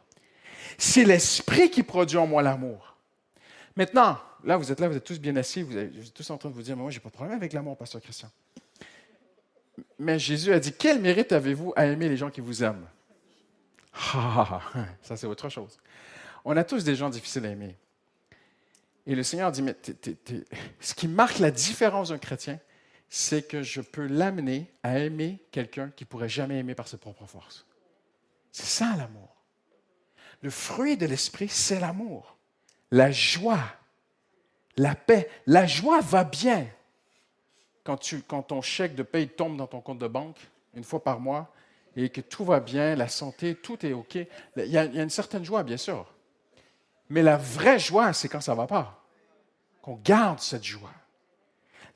C'est 0.78 1.04
l'Esprit 1.04 1.70
qui 1.70 1.82
produit 1.82 2.18
en 2.18 2.26
moi 2.26 2.42
l'amour. 2.42 2.96
Maintenant, 3.76 4.18
là, 4.44 4.56
vous 4.56 4.70
êtes 4.70 4.80
là, 4.80 4.88
vous 4.88 4.96
êtes 4.96 5.04
tous 5.04 5.18
bien 5.18 5.34
assis, 5.36 5.62
vous 5.62 5.76
êtes 5.76 6.14
tous 6.14 6.28
en 6.30 6.38
train 6.38 6.50
de 6.50 6.54
vous 6.54 6.62
dire, 6.62 6.76
moi, 6.76 6.90
je 6.90 6.96
n'ai 6.96 7.00
pas 7.00 7.08
de 7.08 7.14
problème 7.14 7.36
avec 7.36 7.52
l'amour, 7.52 7.76
pasteur 7.76 8.00
Christian. 8.00 8.30
Mais 9.98 10.18
Jésus 10.18 10.52
a 10.52 10.60
dit, 10.60 10.72
quel 10.72 11.00
mérite 11.00 11.32
avez-vous 11.32 11.72
à 11.76 11.86
aimer 11.86 12.08
les 12.08 12.16
gens 12.16 12.30
qui 12.30 12.40
vous 12.40 12.62
aiment? 12.62 12.86
Ah, 14.14 14.60
ça 15.02 15.16
c'est 15.16 15.26
autre 15.26 15.48
chose. 15.48 15.78
On 16.44 16.56
a 16.56 16.64
tous 16.64 16.84
des 16.84 16.96
gens 16.96 17.10
difficiles 17.10 17.46
à 17.46 17.50
aimer. 17.50 17.76
Et 19.06 19.14
le 19.14 19.22
Seigneur 19.22 19.50
dit, 19.50 19.62
mais 19.62 19.76
ce 20.80 20.94
qui 20.94 21.08
marque 21.08 21.38
la 21.38 21.50
différence 21.50 22.10
d'un 22.10 22.18
chrétien, 22.18 22.58
c'est 23.08 23.46
que 23.46 23.62
je 23.62 23.80
peux 23.80 24.06
l'amener 24.06 24.70
à 24.82 24.98
aimer 24.98 25.38
quelqu'un 25.50 25.90
qui 25.90 26.04
pourrait 26.04 26.28
jamais 26.28 26.58
aimer 26.58 26.74
par 26.74 26.88
ses 26.88 26.96
propres 26.96 27.26
forces. 27.26 27.66
C'est 28.50 28.66
ça 28.66 28.94
l'amour. 28.96 29.31
Le 30.42 30.50
fruit 30.50 30.96
de 30.96 31.06
l'esprit, 31.06 31.48
c'est 31.48 31.80
l'amour, 31.80 32.36
la 32.90 33.10
joie, 33.12 33.64
la 34.76 34.94
paix. 34.94 35.30
La 35.46 35.66
joie 35.66 36.00
va 36.00 36.24
bien 36.24 36.66
quand, 37.84 38.42
ton 38.42 38.62
chèque 38.62 38.94
de 38.94 39.02
paie 39.02 39.26
tombe 39.26 39.56
dans 39.56 39.66
ton 39.66 39.80
compte 39.80 39.98
de 39.98 40.08
banque 40.08 40.38
une 40.74 40.84
fois 40.84 41.02
par 41.02 41.20
mois 41.20 41.52
et 41.96 42.08
que 42.08 42.20
tout 42.20 42.44
va 42.44 42.60
bien, 42.60 42.94
la 42.94 43.08
santé, 43.08 43.54
tout 43.54 43.84
est 43.84 43.92
OK. 43.92 44.14
Il 44.14 44.28
y 44.56 44.78
a, 44.78 44.84
il 44.84 44.94
y 44.94 45.00
a 45.00 45.02
une 45.02 45.10
certaine 45.10 45.44
joie, 45.44 45.62
bien 45.62 45.76
sûr. 45.76 46.06
Mais 47.08 47.22
la 47.22 47.36
vraie 47.36 47.78
joie, 47.78 48.12
c'est 48.12 48.28
quand 48.28 48.40
ça 48.40 48.52
ne 48.52 48.56
va 48.56 48.66
pas. 48.66 49.04
Qu'on 49.82 49.96
garde 49.96 50.40
cette 50.40 50.64
joie. 50.64 50.92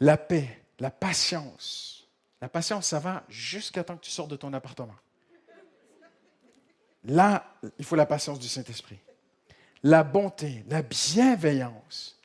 La 0.00 0.18
paix, 0.18 0.62
la 0.78 0.90
patience. 0.90 2.06
La 2.40 2.48
patience, 2.48 2.88
ça 2.88 2.98
va 2.98 3.24
jusqu'à 3.28 3.82
temps 3.82 3.96
que 3.96 4.04
tu 4.04 4.11
sors 4.11 4.28
de 4.28 4.37
ton 4.37 4.52
appartement. 4.52 4.94
Là, 7.06 7.44
il 7.78 7.84
faut 7.84 7.96
la 7.96 8.06
patience 8.06 8.38
du 8.38 8.48
Saint-Esprit. 8.48 8.98
La 9.82 10.02
bonté, 10.02 10.64
la 10.68 10.82
bienveillance, 10.82 12.20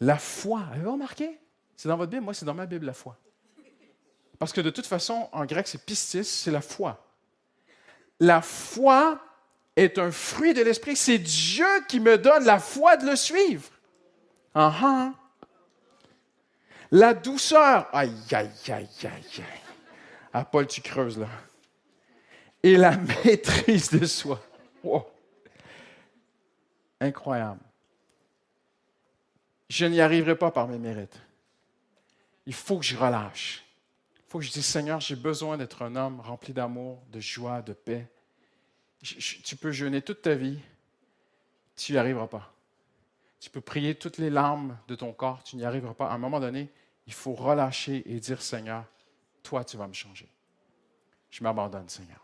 la 0.00 0.16
foi. 0.16 0.62
Avez-vous 0.72 0.92
remarqué? 0.92 1.38
C'est 1.76 1.88
dans 1.88 1.96
votre 1.96 2.10
Bible, 2.10 2.24
moi 2.24 2.32
c'est 2.32 2.46
dans 2.46 2.54
ma 2.54 2.64
Bible 2.64 2.86
la 2.86 2.94
foi. 2.94 3.18
Parce 4.38 4.52
que 4.52 4.60
de 4.60 4.70
toute 4.70 4.86
façon, 4.86 5.28
en 5.32 5.44
grec, 5.44 5.68
c'est 5.68 5.84
pistis, 5.84 6.24
c'est 6.24 6.50
la 6.50 6.62
foi. 6.62 7.06
La 8.18 8.40
foi 8.40 9.20
est 9.76 9.98
un 9.98 10.10
fruit 10.10 10.54
de 10.54 10.62
l'esprit. 10.62 10.96
C'est 10.96 11.18
Dieu 11.18 11.66
qui 11.88 12.00
me 12.00 12.18
donne 12.18 12.44
la 12.44 12.58
foi 12.58 12.96
de 12.96 13.06
le 13.06 13.16
suivre. 13.16 13.70
Uh 14.54 15.12
La 16.90 17.14
douceur. 17.14 17.88
Aïe, 17.92 18.14
aïe, 18.32 18.50
aïe, 18.68 18.88
aïe, 19.04 19.04
aïe. 19.04 19.44
Ah, 20.32 20.44
Paul, 20.44 20.66
tu 20.66 20.80
creuses 20.80 21.18
là 21.18 21.28
et 22.62 22.76
la 22.76 22.96
maîtrise 23.24 23.90
de 23.90 24.06
soi. 24.06 24.40
Incroyable. 27.00 27.60
Je 29.68 29.86
n'y 29.86 30.00
arriverai 30.00 30.36
pas 30.36 30.50
par 30.50 30.68
mes 30.68 30.78
mérites. 30.78 31.20
Il 32.46 32.54
faut 32.54 32.78
que 32.78 32.84
je 32.84 32.96
relâche. 32.96 33.64
Il 34.16 34.22
faut 34.28 34.38
que 34.38 34.44
je 34.44 34.50
dise, 34.50 34.66
Seigneur, 34.66 35.00
j'ai 35.00 35.16
besoin 35.16 35.56
d'être 35.56 35.82
un 35.82 35.96
homme 35.96 36.20
rempli 36.20 36.52
d'amour, 36.52 37.02
de 37.10 37.20
joie, 37.20 37.62
de 37.62 37.72
paix. 37.72 38.08
tu 39.02 39.56
peux 39.56 39.72
jeûner 39.72 40.02
toute 40.02 40.22
ta 40.22 40.34
vie, 40.34 40.58
tu 41.76 41.92
n'y 41.92 41.98
arriveras 41.98 42.28
pas. 42.28 42.52
Tu 43.40 43.50
peux 43.50 43.60
prier 43.60 43.94
toutes 43.94 44.18
les 44.18 44.30
larmes 44.30 44.78
de 44.88 44.94
ton 44.94 45.12
corps, 45.12 45.42
tu 45.42 45.56
n'y 45.56 45.64
arriveras 45.64 45.94
pas. 45.94 46.08
À 46.08 46.14
un 46.14 46.18
moment 46.18 46.38
donné, 46.38 46.70
il 47.06 47.12
faut 47.12 47.34
relâcher 47.34 48.02
et 48.06 48.20
dire, 48.20 48.40
Seigneur, 48.40 48.84
toi, 49.42 49.64
tu 49.64 49.76
vas 49.76 49.88
me 49.88 49.92
changer. 49.92 50.28
Je 51.30 51.42
m'abandonne, 51.42 51.88
Seigneur. 51.88 52.20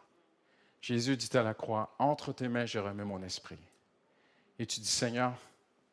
Jésus 0.81 1.17
dit 1.17 1.37
à 1.37 1.43
la 1.43 1.55
croix, 1.55 1.95
entre 1.99 2.33
tes 2.33 2.49
mains, 2.49 2.67
je 2.67 2.79
remets 2.79 3.05
mon 3.05 3.23
esprit. 3.23 3.59
Et 4.59 4.67
tu 4.67 4.81
dis, 4.81 4.89
Seigneur, 4.89 5.35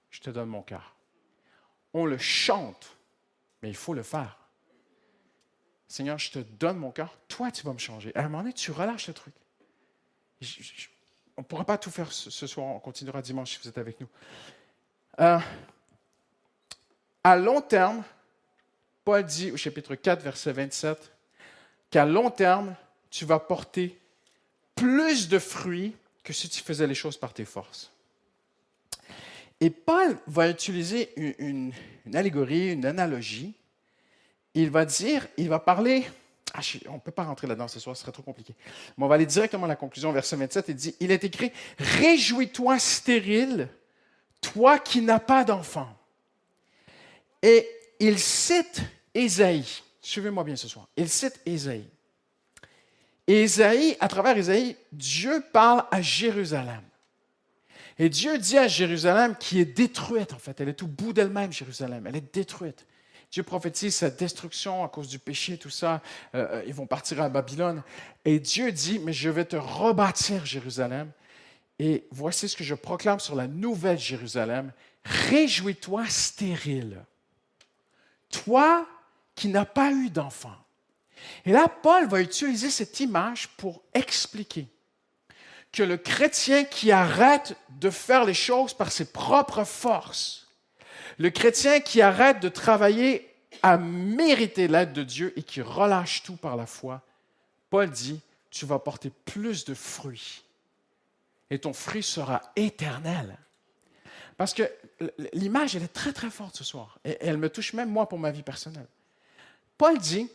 je 0.10 0.22
te 0.22 0.30
donne 0.30 0.50
mon 0.50 0.62
cœur. 0.62 0.96
On 1.94 2.06
le 2.06 2.18
chante, 2.18 2.98
mais 3.62 3.70
il 3.70 3.76
faut 3.76 3.94
le 3.94 4.04
faire. 4.04 4.38
Seigneur, 5.88 6.18
je 6.18 6.32
te 6.32 6.40
donne 6.40 6.78
mon 6.78 6.92
cœur, 6.92 7.18
toi 7.28 7.52
tu 7.52 7.64
vas 7.64 7.74
me 7.74 7.78
changer. 7.78 8.12
À 8.16 8.22
un 8.22 8.24
moment 8.24 8.40
donné, 8.40 8.54
tu 8.54 8.72
relâches 8.72 9.08
le 9.08 9.14
truc. 9.14 9.34
on 11.38 11.42
ne 11.42 11.46
pourra 11.46 11.64
pas 11.64 11.78
tout 11.78 11.92
faire 11.92 12.12
ce, 12.12 12.48
soir, 12.48 12.68
on 12.68 12.80
continuera 12.80 13.22
dimanche 13.22 13.54
si 13.54 13.60
vous 13.62 13.70
êtes 13.70 13.78
avec 13.78 14.00
nous. 14.02 14.10
Euh, 15.20 15.40
à 17.24 17.38
long 17.38 17.62
terme, 17.62 18.04
Paul 19.04 19.24
dit 19.24 19.52
au 19.52 19.58
chapitre 19.58 19.96
4, 19.96 20.22
verset 20.22 20.52
27, 20.52 21.12
qu'à 21.92 22.06
long 22.06 22.32
terme, 22.32 22.76
tu 23.10 23.26
vas 23.26 23.40
porter 23.40 24.00
plus 24.76 25.28
de 25.30 25.40
fruits 25.40 25.96
que 26.24 26.34
si 26.34 26.50
tu 26.50 26.62
faisais 26.62 26.88
les 26.88 26.96
choses 26.96 27.18
par 27.18 27.34
tes 27.34 27.46
forces. 27.46 27.92
Et 29.62 29.70
Paul 29.70 30.18
va 30.28 30.50
utiliser 30.50 31.14
une, 31.40 31.72
allégorie, 32.14 32.72
une 32.72 32.86
analogie. 32.86 33.54
Il 34.54 34.70
va 34.70 34.86
dire, 34.86 35.28
il 35.38 35.50
va 35.50 35.60
parler, 35.60 36.06
ah, 36.54 36.60
on 36.90 36.96
ne 36.96 37.00
peut 37.00 37.12
pas 37.12 37.24
rentrer 37.24 37.48
là-dedans 37.48 37.68
ce 37.68 37.80
soir, 37.80 37.96
ce 37.96 38.02
serait 38.02 38.12
trop 38.12 38.24
compliqué. 38.24 38.54
Mais 38.98 39.06
on 39.06 39.08
va 39.08 39.16
aller 39.16 39.26
directement 39.26 39.66
à 39.66 39.70
la 39.70 39.76
conclusion, 39.76 40.12
verset 40.12 40.36
27, 40.36 40.66
il 40.70 40.76
dit, 40.76 40.96
il 41.00 41.12
est 41.12 41.24
écrit, 41.24 41.52
Réjouis-toi 41.78 42.80
stérile, 42.80 43.70
toi 44.42 44.80
qui 44.80 45.02
n'as 45.02 45.20
pas 45.20 45.44
d'enfant. 45.44 45.90
Et 47.42 47.68
il 48.00 48.20
cite 48.20 48.82
Ésaïe. 49.14 49.84
Suivez-moi 50.02 50.44
bien 50.44 50.56
ce 50.56 50.68
soir. 50.68 50.88
Il 50.98 51.10
cite 51.10 51.40
Ésaïe. 51.46 51.88
Ésaïe, 53.28 53.98
à 54.00 54.08
travers 54.08 54.38
Ésaïe, 54.38 54.76
Dieu 54.92 55.44
parle 55.52 55.84
à 55.92 56.02
Jérusalem. 56.02 56.82
Et 57.98 58.10
Dieu 58.10 58.38
dit 58.38 58.58
à 58.58 58.68
Jérusalem 58.68 59.36
qui 59.40 59.60
est 59.60 59.66
détruite, 59.66 60.34
en 60.34 60.38
fait. 60.38 60.60
Elle 60.60 60.70
est 60.70 60.84
au 60.84 60.88
bout 60.88 61.14
d'elle-même, 61.14 61.52
Jérusalem. 61.52 62.06
Elle 62.08 62.18
est 62.18 62.34
détruite. 62.34 62.86
Dieu 63.32 63.44
prophétise 63.44 63.96
sa 63.96 64.10
destruction 64.10 64.84
à 64.84 64.90
cause 64.90 65.08
du 65.08 65.20
péché, 65.20 65.58
tout 65.58 65.70
ça. 65.70 66.02
Euh, 66.36 66.48
euh, 66.52 66.64
ils 66.68 66.74
vont 66.74 66.88
partir 66.88 67.22
à 67.22 67.30
Babylone. 67.30 67.84
Et 68.26 68.40
Dieu 68.40 68.72
dit, 68.72 69.00
mais 69.00 69.14
je 69.14 69.30
vais 69.30 69.46
te 69.46 69.56
rebâtir 69.56 70.46
Jérusalem. 70.46 71.12
Et 71.80 72.06
voici 72.12 72.48
ce 72.48 72.56
que 72.56 72.64
je 72.64 72.76
proclame 72.76 73.20
sur 73.20 73.36
la 73.36 73.48
nouvelle 73.48 74.00
Jérusalem. 74.00 74.72
Réjouis-toi 75.04 76.06
stérile. 76.08 77.04
Toi 78.30 78.88
qui 79.36 79.50
n'as 79.50 79.66
pas 79.66 79.92
eu 79.92 80.10
d'enfant. 80.10 80.56
Et 81.46 81.52
là, 81.52 81.68
Paul 81.68 82.08
va 82.08 82.22
utiliser 82.22 82.70
cette 82.70 83.00
image 83.00 83.50
pour 83.58 83.82
expliquer 83.94 84.68
que 85.72 85.84
le 85.84 85.98
chrétien 85.98 86.64
qui 86.64 86.92
arrête 86.92 87.56
de 87.70 87.90
faire 87.90 88.26
les 88.26 88.34
choses 88.34 88.74
par 88.74 88.92
ses 88.92 89.12
propres 89.12 89.64
forces, 89.64 90.48
le 91.18 91.30
chrétien 91.30 91.80
qui 91.80 92.02
arrête 92.02 92.40
de 92.40 92.50
travailler 92.50 93.34
à 93.62 93.78
mériter 93.78 94.68
l'aide 94.68 94.94
de 94.94 95.04
Dieu 95.04 95.34
et 95.38 95.44
qui 95.44 95.62
relâche 95.62 96.24
tout 96.24 96.36
par 96.36 96.56
la 96.56 96.66
foi, 96.66 97.02
Paul 97.70 97.90
dit, 97.90 98.22
tu 98.50 98.66
vas 98.66 98.80
porter 98.80 99.12
plus 99.26 99.66
de 99.66 99.74
fruits 99.74 100.44
et 101.50 101.60
ton 101.60 101.74
fruit 101.74 102.04
sera 102.04 102.42
éternel. 102.56 103.38
Parce 104.38 104.54
que 104.54 104.64
l'image, 105.34 105.76
elle 105.76 105.84
est 105.84 105.94
très, 105.94 106.12
très 106.12 106.30
forte 106.30 106.58
ce 106.58 106.64
soir. 106.64 107.00
Et 107.06 107.18
elle 107.22 107.38
me 107.38 107.50
touche 107.50 107.74
même 107.74 107.90
moi 107.90 108.10
pour 108.10 108.20
ma 108.20 108.32
vie 108.32 108.44
personnelle. 108.44 108.88
Paul 109.78 109.98
dit, 109.98 110.30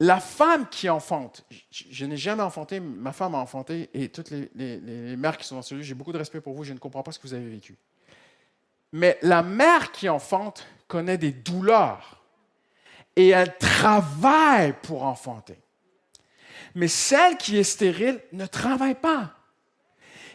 la 0.00 0.18
femme 0.18 0.66
qui 0.70 0.88
enfante, 0.88 1.44
je, 1.70 2.06
n'ai 2.06 2.16
jamais 2.16 2.42
enfanté, 2.42 2.80
ma 2.80 3.12
femme 3.12 3.34
a 3.34 3.38
enfanté, 3.38 3.90
et 3.92 4.08
toutes 4.08 4.30
les, 4.30 4.48
mères 5.16 5.36
qui 5.36 5.46
sont 5.46 5.56
dans 5.56 5.62
ce 5.62 5.74
lieu, 5.74 5.82
j'ai 5.82 5.94
beaucoup 5.94 6.12
de 6.12 6.18
respect 6.18 6.40
pour 6.40 6.54
vous, 6.54 6.64
je 6.64 6.72
ne 6.72 6.78
comprends 6.78 7.02
pas 7.02 7.12
ce 7.12 7.18
que 7.18 7.28
vous 7.28 7.34
avez 7.34 7.48
vécu. 7.48 7.76
Mais 8.92 9.18
la 9.20 9.42
mère 9.42 9.92
qui 9.92 10.08
enfante 10.08 10.66
connaît 10.88 11.18
des 11.18 11.32
douleurs 11.32 12.22
et 13.14 13.28
elle 13.28 13.56
travaille 13.58 14.74
pour 14.82 15.04
enfanter. 15.04 15.58
Mais 16.74 16.88
celle 16.88 17.36
qui 17.36 17.58
est 17.58 17.64
stérile 17.64 18.20
ne 18.32 18.46
travaille 18.46 18.94
pas. 18.94 19.34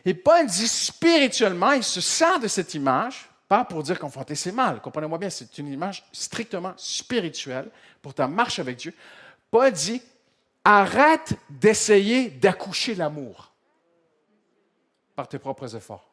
Et 0.05 0.13
Paul 0.13 0.45
dit 0.45 0.67
spirituellement, 0.67 1.71
il 1.71 1.83
se 1.83 2.01
sert 2.01 2.39
de 2.39 2.47
cette 2.47 2.75
image, 2.75 3.27
pas 3.47 3.65
pour 3.65 3.81
dire 3.81 3.97
qu'enfanter 3.97 4.35
c'est 4.35 4.51
mal, 4.51 4.79
comprenez-moi 4.79 5.17
bien, 5.17 5.31
c'est 5.31 5.57
une 5.57 5.67
image 5.67 6.05
strictement 6.11 6.73
spirituelle 6.77 7.69
pour 8.03 8.13
ta 8.13 8.27
marche 8.27 8.59
avec 8.59 8.77
Dieu. 8.77 8.93
Paul 9.51 9.71
dit, 9.71 10.01
arrête 10.63 11.33
d'essayer 11.49 12.29
d'accoucher 12.29 12.95
l'amour 12.95 13.51
par 15.15 15.27
tes 15.27 15.39
propres 15.39 15.75
efforts. 15.75 16.11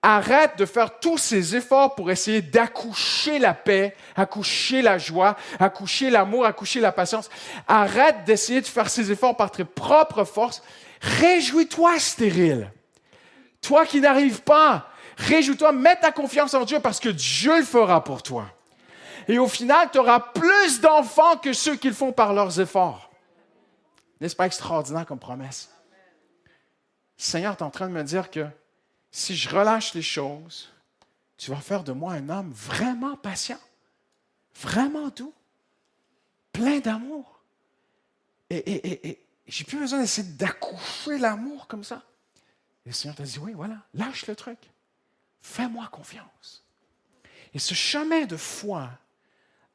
Arrête 0.00 0.56
de 0.56 0.64
faire 0.64 1.00
tous 1.00 1.18
ces 1.18 1.56
efforts 1.56 1.96
pour 1.96 2.10
essayer 2.10 2.40
d'accoucher 2.40 3.40
la 3.40 3.52
paix, 3.52 3.96
accoucher 4.14 4.80
la 4.80 4.96
joie, 4.96 5.36
accoucher 5.58 6.08
l'amour, 6.08 6.46
accoucher 6.46 6.78
la 6.80 6.92
patience. 6.92 7.28
Arrête 7.66 8.24
d'essayer 8.24 8.60
de 8.60 8.66
faire 8.66 8.88
ces 8.88 9.10
efforts 9.10 9.36
par 9.36 9.50
tes 9.50 9.64
propres 9.64 10.22
forces. 10.22 10.62
Réjouis-toi, 11.00 11.98
stérile. 11.98 12.72
Toi 13.60 13.86
qui 13.86 14.00
n'arrives 14.00 14.42
pas, 14.42 14.88
réjouis-toi, 15.16 15.72
mets 15.72 15.96
ta 15.96 16.12
confiance 16.12 16.54
en 16.54 16.64
Dieu 16.64 16.78
parce 16.78 17.00
que 17.00 17.08
Dieu 17.08 17.58
le 17.58 17.64
fera 17.64 18.02
pour 18.04 18.22
toi. 18.22 18.46
Et 19.28 19.38
au 19.38 19.46
final, 19.46 19.90
tu 19.90 19.98
auras 19.98 20.20
plus 20.20 20.80
d'enfants 20.80 21.36
que 21.36 21.52
ceux 21.52 21.76
qui 21.76 21.88
le 21.88 21.94
font 21.94 22.12
par 22.12 22.32
leurs 22.32 22.58
efforts. 22.60 23.10
N'est-ce 24.20 24.34
pas 24.34 24.46
extraordinaire 24.46 25.04
comme 25.04 25.18
promesse? 25.18 25.70
Seigneur, 27.16 27.56
tu 27.56 27.62
es 27.62 27.66
en 27.66 27.70
train 27.70 27.88
de 27.88 27.92
me 27.92 28.02
dire 28.02 28.30
que 28.30 28.46
si 29.10 29.36
je 29.36 29.50
relâche 29.50 29.92
les 29.92 30.02
choses, 30.02 30.72
tu 31.36 31.50
vas 31.50 31.60
faire 31.60 31.84
de 31.84 31.92
moi 31.92 32.14
un 32.14 32.28
homme 32.30 32.50
vraiment 32.52 33.16
patient, 33.16 33.60
vraiment 34.54 35.08
doux, 35.08 35.34
plein 36.52 36.80
d'amour. 36.80 37.40
Et, 38.50 39.20
j'ai 39.46 39.64
plus 39.64 39.78
besoin 39.78 40.00
d'essayer 40.00 40.28
d'accoucher 40.32 41.18
l'amour 41.18 41.66
comme 41.68 41.84
ça. 41.84 42.02
Et 42.84 42.90
le 42.90 42.94
Seigneur 42.94 43.16
t'a 43.16 43.24
dit, 43.24 43.38
oui, 43.38 43.52
voilà, 43.52 43.76
lâche 43.94 44.26
le 44.26 44.34
truc. 44.34 44.58
Fais-moi 45.42 45.86
confiance. 45.88 46.64
Et 47.54 47.58
ce 47.58 47.74
chemin 47.74 48.24
de 48.24 48.36
foi 48.36 48.90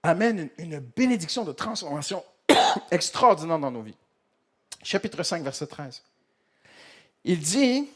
amène 0.04 0.50
une, 0.58 0.80
bénédiction 0.80 1.46
de 1.46 1.54
transformation 1.54 2.24
extraordinaire 2.92 3.60
dans 3.60 3.72
nos 3.72 3.82
vies. 3.82 3.98
Chapitre 4.84 5.24
5, 5.24 5.44
verset 5.44 5.68
13. 5.68 6.04
Il 7.24 7.40
dit 7.40 7.90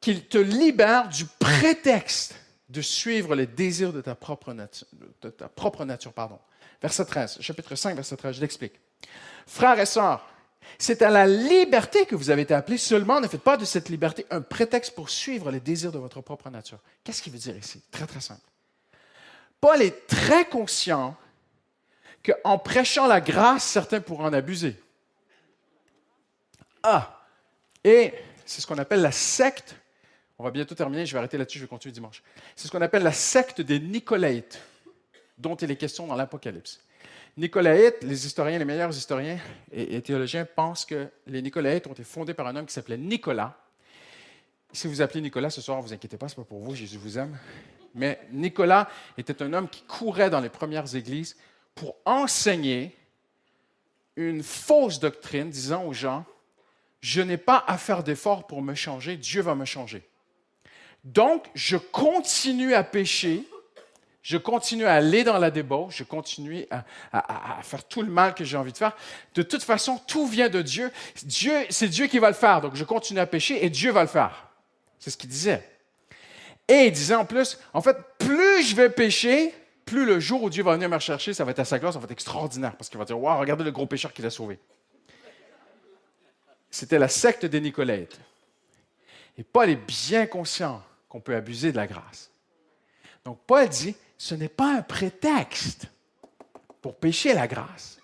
qu'il 0.00 0.24
te 0.26 0.38
libère 0.38 1.08
du 1.08 1.26
prétexte 1.26 2.36
de 2.68 2.80
suivre 2.80 3.34
les 3.34 3.46
désirs 3.46 3.92
de 3.92 4.00
ta 4.00 4.14
propre 4.14 4.52
nature. 4.52 4.86
De 5.20 5.30
ta 5.30 5.48
propre 5.48 5.84
nature 5.84 6.12
pardon. 6.12 6.38
Verset 6.80 7.06
13, 7.06 7.38
chapitre 7.40 7.74
5, 7.74 7.94
verset 7.94 8.16
13, 8.16 8.36
je 8.36 8.40
l'explique. 8.40 8.74
Frères 9.46 9.78
et 9.80 9.86
sœurs, 9.86 10.26
c'est 10.78 11.02
à 11.02 11.10
la 11.10 11.26
liberté 11.26 12.06
que 12.06 12.14
vous 12.14 12.30
avez 12.30 12.42
été 12.42 12.54
appelés, 12.54 12.78
seulement 12.78 13.20
ne 13.20 13.28
faites 13.28 13.42
pas 13.42 13.56
de 13.56 13.64
cette 13.64 13.88
liberté 13.88 14.26
un 14.30 14.40
prétexte 14.40 14.94
pour 14.94 15.10
suivre 15.10 15.50
les 15.50 15.60
désirs 15.60 15.92
de 15.92 15.98
votre 15.98 16.20
propre 16.20 16.50
nature. 16.50 16.78
Qu'est-ce 17.02 17.22
qu'il 17.22 17.32
veut 17.32 17.38
dire 17.38 17.56
ici? 17.56 17.82
Très, 17.90 18.06
très 18.06 18.20
simple. 18.20 18.42
Paul 19.64 19.80
est 19.80 20.06
très 20.06 20.44
conscient 20.44 21.16
qu'en 22.22 22.58
prêchant 22.58 23.06
la 23.06 23.22
grâce, 23.22 23.64
certains 23.64 24.02
pourront 24.02 24.26
en 24.26 24.32
abuser. 24.34 24.76
Ah, 26.82 27.24
et 27.82 28.12
c'est 28.44 28.60
ce 28.60 28.66
qu'on 28.66 28.76
appelle 28.76 29.00
la 29.00 29.10
secte. 29.10 29.74
On 30.38 30.44
va 30.44 30.50
bientôt 30.50 30.74
terminer, 30.74 31.06
je 31.06 31.14
vais 31.14 31.18
arrêter 31.18 31.38
là-dessus, 31.38 31.60
je 31.60 31.64
vais 31.64 31.68
continuer 31.68 31.94
dimanche. 31.94 32.22
C'est 32.54 32.66
ce 32.66 32.72
qu'on 32.72 32.82
appelle 32.82 33.04
la 33.04 33.12
secte 33.14 33.62
des 33.62 33.80
Nicolaïtes, 33.80 34.60
dont 35.38 35.54
il 35.54 35.70
est 35.70 35.76
question 35.76 36.06
dans 36.06 36.16
l'Apocalypse. 36.16 36.82
Nicolaïtes, 37.38 38.02
les 38.02 38.26
historiens, 38.26 38.58
les 38.58 38.66
meilleurs 38.66 38.94
historiens 38.94 39.38
et, 39.72 39.98
théologiens 40.02 40.44
pensent 40.44 40.84
que 40.84 41.08
les 41.26 41.40
Nicolaïtes 41.40 41.86
ont 41.86 41.92
été 41.94 42.04
fondés 42.04 42.34
par 42.34 42.46
un 42.48 42.56
homme 42.56 42.66
qui 42.66 42.74
s'appelait 42.74 42.98
Nicolas. 42.98 43.56
Si 44.74 44.88
vous 44.88 45.00
appelez 45.00 45.22
Nicolas 45.22 45.48
ce 45.48 45.62
soir, 45.62 45.78
ne 45.78 45.82
vous 45.84 45.94
inquiétez 45.94 46.18
pas, 46.18 46.28
ce 46.28 46.34
n'est 46.34 46.44
pas 46.44 46.48
pour 46.50 46.60
vous, 46.60 46.74
Jésus 46.74 46.98
vous 46.98 47.18
aime. 47.18 47.38
Mais 47.94 48.20
Nicolas 48.32 48.88
était 49.16 49.42
un 49.42 49.52
homme 49.52 49.68
qui 49.68 49.82
courait 49.82 50.30
dans 50.30 50.40
les 50.40 50.48
premières 50.48 50.94
églises 50.96 51.36
pour 51.74 51.96
enseigner 52.04 52.96
une 54.16 54.42
fausse 54.42 55.00
doctrine 55.00 55.50
disant 55.50 55.84
aux 55.84 55.92
gens, 55.92 56.24
je 57.00 57.20
n'ai 57.20 57.36
pas 57.36 57.64
à 57.66 57.76
faire 57.78 58.02
d'efforts 58.02 58.46
pour 58.46 58.62
me 58.62 58.74
changer, 58.74 59.16
Dieu 59.16 59.42
va 59.42 59.54
me 59.54 59.64
changer. 59.64 60.02
Donc, 61.04 61.50
je 61.54 61.76
continue 61.76 62.74
à 62.74 62.82
pécher, 62.82 63.44
je 64.22 64.38
continue 64.38 64.86
à 64.86 64.94
aller 64.94 65.22
dans 65.22 65.36
la 65.36 65.50
débauche, 65.50 65.98
je 65.98 66.04
continue 66.04 66.66
à, 66.70 67.60
faire 67.62 67.84
tout 67.84 68.00
le 68.00 68.10
mal 68.10 68.34
que 68.34 68.42
j'ai 68.42 68.56
envie 68.56 68.72
de 68.72 68.78
faire. 68.78 68.96
De 69.34 69.42
toute 69.42 69.62
façon, 69.62 70.00
tout 70.06 70.26
vient 70.26 70.48
de 70.48 70.62
Dieu. 70.62 70.90
Dieu, 71.24 71.66
c'est 71.68 71.88
Dieu 71.88 72.06
qui 72.06 72.18
va 72.18 72.28
le 72.28 72.34
faire. 72.34 72.62
Donc, 72.62 72.74
je 72.74 72.84
continue 72.84 73.20
à 73.20 73.26
pécher 73.26 73.64
et 73.64 73.68
Dieu 73.68 73.92
va 73.92 74.00
le 74.00 74.08
faire. 74.08 74.48
C'est 74.98 75.10
ce 75.10 75.18
qu'il 75.18 75.28
disait. 75.28 75.73
Et 76.68 76.86
il 76.86 76.92
disait 76.92 77.14
en 77.14 77.24
plus, 77.24 77.58
en 77.72 77.80
fait, 77.80 77.96
plus 78.18 78.62
je 78.62 78.74
vais 78.74 78.90
pécher, 78.90 79.54
plus 79.84 80.06
le 80.06 80.18
jour 80.18 80.42
où 80.42 80.50
Dieu 80.50 80.62
va 80.62 80.74
venir 80.74 80.88
me 80.88 80.94
rechercher, 80.94 81.34
ça 81.34 81.44
va 81.44 81.50
être 81.50 81.58
à 81.58 81.64
sa 81.64 81.78
gloire, 81.78 81.92
ça 81.92 81.98
va 81.98 82.04
être 82.04 82.10
extraordinaire. 82.10 82.76
Parce 82.76 82.88
qu'il 82.88 82.98
va 82.98 83.04
dire, 83.04 83.20
waouh, 83.20 83.38
regardez 83.38 83.64
le 83.64 83.70
gros 83.70 83.86
pécheur 83.86 84.12
qu'il 84.12 84.24
a 84.24 84.30
sauvé. 84.30 84.58
C'était 86.70 86.98
la 86.98 87.08
secte 87.08 87.46
des 87.46 87.60
Nicolaïtes. 87.60 88.18
Et 89.36 89.44
Paul 89.44 89.68
est 89.68 89.76
bien 89.76 90.26
conscient 90.26 90.82
qu'on 91.08 91.20
peut 91.20 91.34
abuser 91.34 91.70
de 91.70 91.76
la 91.76 91.86
grâce. 91.86 92.30
Donc 93.24 93.38
Paul 93.46 93.68
dit, 93.68 93.94
ce 94.18 94.34
n'est 94.34 94.48
pas 94.48 94.74
un 94.74 94.82
prétexte 94.82 95.86
pour 96.80 96.96
pécher 96.96 97.34
la 97.34 97.46
grâce. 97.46 97.98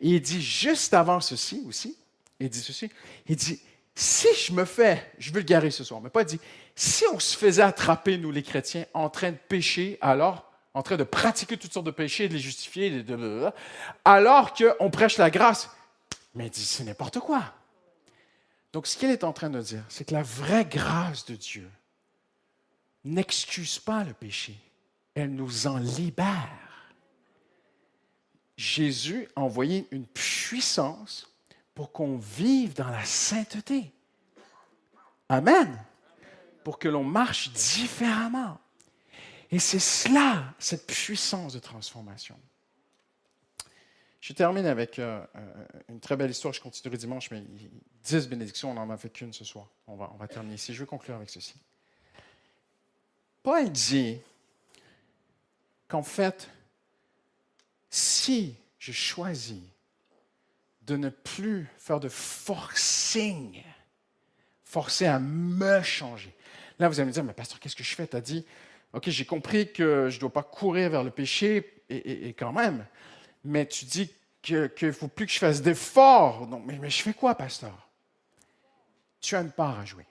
Et 0.00 0.08
il 0.08 0.20
dit 0.20 0.42
juste 0.42 0.94
avant 0.94 1.20
ceci 1.20 1.62
aussi, 1.66 1.96
il 2.40 2.48
dit 2.48 2.60
ceci, 2.60 2.90
il 3.26 3.36
dit, 3.36 3.60
si 3.94 4.28
je 4.34 4.52
me 4.52 4.64
fais, 4.64 5.12
je 5.18 5.32
veux 5.32 5.44
le 5.48 5.70
ce 5.70 5.84
soir, 5.84 6.00
mais 6.00 6.10
pas 6.10 6.24
dit, 6.24 6.40
si 6.76 7.04
on 7.12 7.18
se 7.18 7.36
faisait 7.36 7.62
attraper, 7.62 8.18
nous 8.18 8.30
les 8.30 8.42
chrétiens, 8.42 8.84
en 8.94 9.08
train 9.08 9.30
de 9.30 9.36
pécher, 9.36 9.98
alors, 10.00 10.50
en 10.74 10.82
train 10.82 10.96
de 10.96 11.04
pratiquer 11.04 11.56
toutes 11.56 11.72
sortes 11.72 11.86
de 11.86 11.92
péchés, 11.92 12.28
de 12.28 12.34
les 12.34 12.40
justifier, 12.40 13.02
de, 13.02 13.50
alors 14.04 14.54
qu'on 14.54 14.90
prêche 14.90 15.18
la 15.18 15.30
grâce, 15.30 15.70
mais 16.34 16.50
dit, 16.50 16.64
c'est 16.64 16.84
n'importe 16.84 17.20
quoi. 17.20 17.54
Donc, 18.72 18.88
ce 18.88 18.96
qu'il 18.96 19.10
est 19.10 19.22
en 19.22 19.32
train 19.32 19.50
de 19.50 19.60
dire, 19.60 19.84
c'est 19.88 20.04
que 20.04 20.14
la 20.14 20.24
vraie 20.24 20.64
grâce 20.64 21.24
de 21.26 21.36
Dieu 21.36 21.70
n'excuse 23.04 23.78
pas 23.78 24.02
le 24.02 24.14
péché, 24.14 24.56
elle 25.14 25.32
nous 25.32 25.68
en 25.68 25.78
libère. 25.78 26.48
Jésus 28.56 29.28
a 29.36 29.42
envoyé 29.42 29.86
une 29.92 30.06
puissance 30.06 31.28
pour 31.74 31.92
qu'on 31.92 32.16
vive 32.16 32.74
dans 32.74 32.88
la 32.88 33.04
sainteté. 33.04 33.92
Amen. 35.28 35.78
Pour 36.64 36.78
que 36.78 36.88
l'on 36.88 37.04
marche 37.04 37.52
différemment. 37.52 38.58
Et 39.50 39.58
c'est 39.58 39.78
cela, 39.78 40.54
cette 40.58 40.86
puissance 40.86 41.52
de 41.52 41.58
transformation. 41.60 42.36
Je 44.20 44.32
termine 44.32 44.64
avec 44.64 44.98
euh, 44.98 45.22
euh, 45.36 45.66
une 45.90 46.00
très 46.00 46.16
belle 46.16 46.30
histoire. 46.30 46.54
Je 46.54 46.60
continuerai 46.60 46.96
dimanche, 46.96 47.30
mais 47.30 47.44
dix 48.02 48.26
bénédictions, 48.26 48.70
on 48.70 48.74
n'en 48.74 48.88
a 48.88 48.96
fait 48.96 49.10
qu'une 49.10 49.34
ce 49.34 49.44
soir. 49.44 49.68
On 49.86 49.96
va, 49.96 50.10
on 50.14 50.16
va 50.16 50.26
terminer 50.26 50.54
ici. 50.54 50.72
Je 50.72 50.80
vais 50.80 50.86
conclure 50.86 51.14
avec 51.14 51.28
ceci. 51.28 51.54
Paul 53.42 53.70
dit 53.70 54.18
qu'en 55.86 56.02
fait, 56.02 56.48
si 57.90 58.56
je 58.78 58.92
choisis 58.92 59.62
de 60.82 60.96
ne 60.96 61.10
plus 61.10 61.68
faire 61.76 62.00
de 62.00 62.08
forcing, 62.08 63.62
forcer 64.74 65.06
à 65.06 65.20
me 65.20 65.82
changer. 65.82 66.34
Là, 66.80 66.88
vous 66.88 66.98
allez 66.98 67.06
me 67.06 67.12
dire, 67.12 67.22
mais 67.22 67.32
pasteur, 67.32 67.60
qu'est-ce 67.60 67.76
que 67.76 67.84
je 67.84 67.94
fais? 67.94 68.08
Tu 68.08 68.16
as 68.16 68.20
dit, 68.20 68.44
OK, 68.92 69.08
j'ai 69.08 69.24
compris 69.24 69.72
que 69.72 70.08
je 70.10 70.16
ne 70.16 70.20
dois 70.20 70.32
pas 70.32 70.42
courir 70.42 70.90
vers 70.90 71.04
le 71.04 71.12
péché, 71.12 71.82
et 71.88 72.34
quand 72.36 72.52
même, 72.52 72.84
mais 73.44 73.66
tu 73.66 73.84
dis 73.84 74.10
qu'il 74.42 74.70
ne 74.82 74.92
faut 74.92 75.06
plus 75.06 75.26
que 75.26 75.32
je 75.32 75.38
fasse 75.38 75.62
d'efforts. 75.62 76.48
Mais, 76.66 76.78
mais 76.78 76.90
je 76.90 77.02
fais 77.02 77.14
quoi, 77.14 77.36
pasteur? 77.36 77.88
Tu 79.20 79.36
as 79.36 79.42
une 79.42 79.52
part 79.52 79.78
à 79.78 79.84
jouer. 79.84 80.06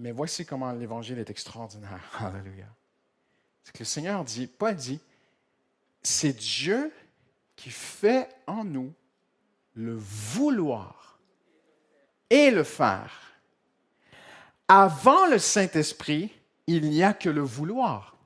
Mais 0.00 0.12
voici 0.12 0.46
comment 0.46 0.72
l'évangile 0.72 1.18
est 1.18 1.28
extraordinaire. 1.28 2.00
Alléluia. 2.18 2.66
C'est 3.62 3.72
que 3.72 3.80
le 3.80 3.84
Seigneur 3.84 4.24
dit, 4.24 4.46
Paul 4.46 4.74
dit, 4.74 5.00
c'est 6.02 6.32
Dieu 6.32 6.90
qui 7.56 7.70
fait 7.70 8.28
en 8.46 8.64
nous 8.64 8.94
le 9.74 9.94
vouloir 9.94 11.15
et 12.30 12.50
le 12.50 12.64
faire. 12.64 13.10
Avant 14.68 15.26
le 15.26 15.38
Saint-Esprit, 15.38 16.32
il 16.66 16.88
n'y 16.88 17.02
a 17.02 17.12
que 17.12 17.28
le 17.28 17.42
vouloir. 17.42 18.16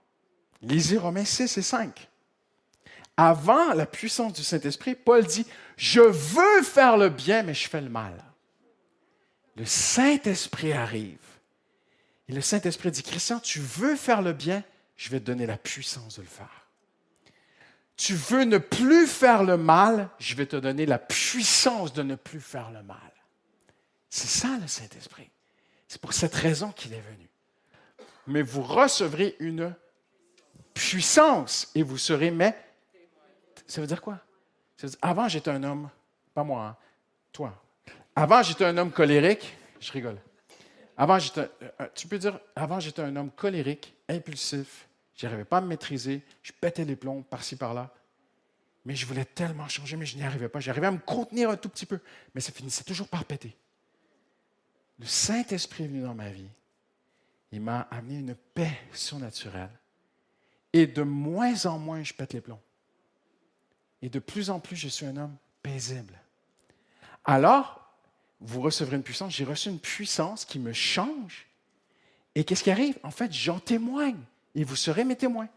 Lisez 0.63 0.99
Romains 0.99 1.25
6 1.25 1.59
et 1.59 1.63
5 1.63 2.11
avant 3.21 3.75
la 3.75 3.85
puissance 3.85 4.33
du 4.33 4.43
Saint-Esprit, 4.43 4.95
Paul 4.95 5.27
dit, 5.27 5.45
je 5.77 6.01
veux 6.01 6.63
faire 6.63 6.97
le 6.97 7.11
bien, 7.11 7.43
mais 7.43 7.53
je 7.53 7.69
fais 7.69 7.83
le 7.83 7.91
mal. 7.91 8.15
Le 9.57 9.67
Saint-Esprit 9.67 10.73
arrive. 10.73 11.19
Et 12.31 12.33
le 12.33 12.41
Saint-Esprit 12.41 12.91
dit, 12.91 13.03
Christian, 13.03 13.39
tu 13.39 13.61
veux 13.61 13.95
faire 13.95 14.23
le 14.23 14.33
bien, 14.33 14.65
je 14.97 15.11
vais 15.11 15.21
te 15.21 15.27
donner 15.27 15.45
la 15.45 15.59
puissance 15.59 16.17
de 16.17 16.23
le 16.23 16.29
faire. 16.29 16.67
Tu 17.95 18.15
veux 18.15 18.45
ne 18.45 18.57
plus 18.57 19.07
faire 19.07 19.45
le 19.45 19.59
mal, 19.59 20.09
je 20.19 20.35
vais 20.35 20.47
te 20.47 20.57
donner 20.57 20.87
la 20.87 20.99
puissance 20.99 21.93
de 21.93 22.03
ne 22.03 22.15
plus 22.15 22.41
faire 22.41 22.71
le 22.71 22.83
mal. 22.83 22.97
C'est 24.11 24.29
ça 24.29 24.59
le 24.61 24.67
Saint-Esprit. 24.67 25.31
C'est 25.89 26.01
pour 26.01 26.13
cette 26.13 26.35
raison 26.35 26.73
qu'il 26.73 26.93
est 26.93 27.01
venu. 27.01 27.29
Mais 28.27 28.43
vous 28.43 28.63
recevrez 28.63 29.37
une 29.39 29.75
puissance 30.75 31.71
et 31.75 31.83
vous 31.83 31.99
serez 31.99 32.31
mes 32.31 32.53
ça 33.71 33.81
veut 33.81 33.87
dire 33.87 34.03
quoi? 34.03 34.19
avant, 35.03 35.29
j'étais 35.29 35.51
un 35.51 35.63
homme, 35.63 35.91
pas 36.35 36.43
moi, 36.43 36.67
hein, 36.67 36.77
toi. 37.33 37.63
Avant, 38.17 38.43
j'étais 38.43 38.65
un 38.65 38.77
homme 38.79 38.91
colérique. 38.91 39.55
Je 39.79 39.93
rigole. 39.93 40.17
Avant, 40.97 41.19
j'étais, 41.19 41.49
euh, 41.63 41.87
tu 41.95 42.07
peux 42.07 42.19
dire, 42.19 42.41
avant, 42.57 42.81
j'étais 42.81 43.03
un 43.03 43.15
homme 43.15 43.31
colérique, 43.31 43.95
impulsif. 44.09 44.89
Je 45.15 45.27
n'arrivais 45.27 45.45
pas 45.45 45.59
à 45.59 45.61
me 45.61 45.67
maîtriser. 45.67 46.23
Je 46.43 46.53
pétais 46.53 46.85
les 46.85 46.97
plombs 46.97 47.23
par-ci, 47.23 47.57
par-là. 47.57 47.95
Mais 48.87 48.97
je 48.97 49.07
voulais 49.07 49.27
tellement 49.27 49.69
changer, 49.69 49.97
mais 49.97 50.07
je 50.07 50.17
n'y 50.17 50.25
arrivais 50.25 50.49
pas. 50.49 50.61
J'arrivais 50.61 50.87
à 50.87 50.93
me 50.93 50.99
contenir 50.99 51.51
un 51.51 51.57
tout 51.57 51.69
petit 51.69 51.87
peu, 51.87 52.01
mais 52.35 52.41
ça 52.41 52.53
finissait 52.53 52.85
toujours 52.85 53.09
par 53.09 53.25
péter. 53.27 53.55
Le 55.01 55.07
Saint-Esprit 55.07 55.85
est 55.85 55.87
venu 55.87 56.03
dans 56.03 56.15
ma 56.15 56.29
vie. 56.29 56.49
Il 57.53 57.63
m'a 57.63 57.89
amené 57.91 58.19
une 58.19 58.35
paix 58.35 58.79
surnaturelle. 58.93 59.71
Et 60.73 60.87
de 60.87 61.03
moins 61.03 61.67
en 61.67 61.79
moins, 61.79 62.03
je 62.03 62.13
pète 62.13 62.35
les 62.35 62.41
plombs. 62.41 62.61
Et 64.03 64.09
de 64.09 64.19
plus 64.19 64.51
en 64.51 64.61
plus, 64.61 64.77
je 64.77 64.89
suis 64.89 65.07
un 65.07 65.17
homme 65.17 65.37
paisible. 65.63 66.15
Alors, 67.25 67.81
vous 68.41 68.61
recevrez 68.61 68.97
une 68.97 69.03
puissance. 69.03 69.33
J'ai 69.33 69.45
reçu 69.45 69.71
une 69.71 69.81
puissance 69.81 70.45
qui 70.45 70.59
me 70.59 70.73
change. 70.73 71.47
Et 72.35 72.45
qu'est-ce 72.45 72.63
qui 72.63 72.71
arrive? 72.71 72.99
En 73.03 73.11
fait, 73.11 73.33
j'en 73.33 73.59
témoigne. 73.59 74.21
Et 74.55 74.65
vous 74.65 74.77
serez 74.77 75.05
mes 75.05 75.17
témoins. 75.17 75.49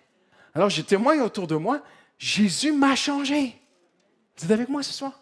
Alors, 0.55 0.69
je 0.69 0.81
témoigne 0.81 1.19
autour 1.19 1.47
de 1.47 1.55
moi. 1.55 1.83
Jésus 2.17 2.71
m'a 2.71 2.95
changé. 2.95 3.59
Vous 4.37 4.45
êtes 4.45 4.51
avec 4.51 4.69
moi 4.69 4.83
ce 4.83 4.93
soir? 4.93 5.21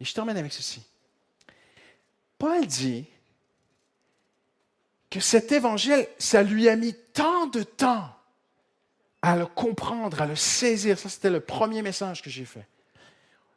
Et 0.00 0.04
je 0.04 0.12
termine 0.12 0.36
avec 0.36 0.52
ceci. 0.52 0.82
Paul 2.38 2.66
dit 2.66 3.06
que 5.12 5.20
cet 5.20 5.52
évangile, 5.52 6.08
ça 6.18 6.42
lui 6.42 6.70
a 6.70 6.74
mis 6.74 6.94
tant 7.12 7.46
de 7.46 7.62
temps 7.62 8.08
à 9.20 9.36
le 9.36 9.44
comprendre, 9.44 10.22
à 10.22 10.26
le 10.26 10.34
saisir. 10.34 10.98
Ça, 10.98 11.10
c'était 11.10 11.28
le 11.28 11.40
premier 11.40 11.82
message 11.82 12.22
que 12.22 12.30
j'ai 12.30 12.46
fait. 12.46 12.66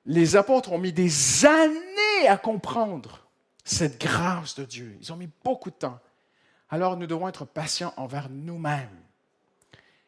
Les 0.05 0.35
apôtres 0.35 0.73
ont 0.73 0.77
mis 0.77 0.91
des 0.91 1.45
années 1.45 2.27
à 2.27 2.37
comprendre 2.37 3.25
cette 3.63 3.99
grâce 4.01 4.55
de 4.55 4.65
Dieu. 4.65 4.97
Ils 4.99 5.13
ont 5.13 5.15
mis 5.15 5.29
beaucoup 5.45 5.71
de 5.71 5.75
temps. 5.75 5.97
Alors 6.69 6.97
nous 6.97 7.07
devons 7.07 7.29
être 7.29 7.45
patients 7.45 7.93
envers 7.95 8.29
nous-mêmes. 8.29 8.89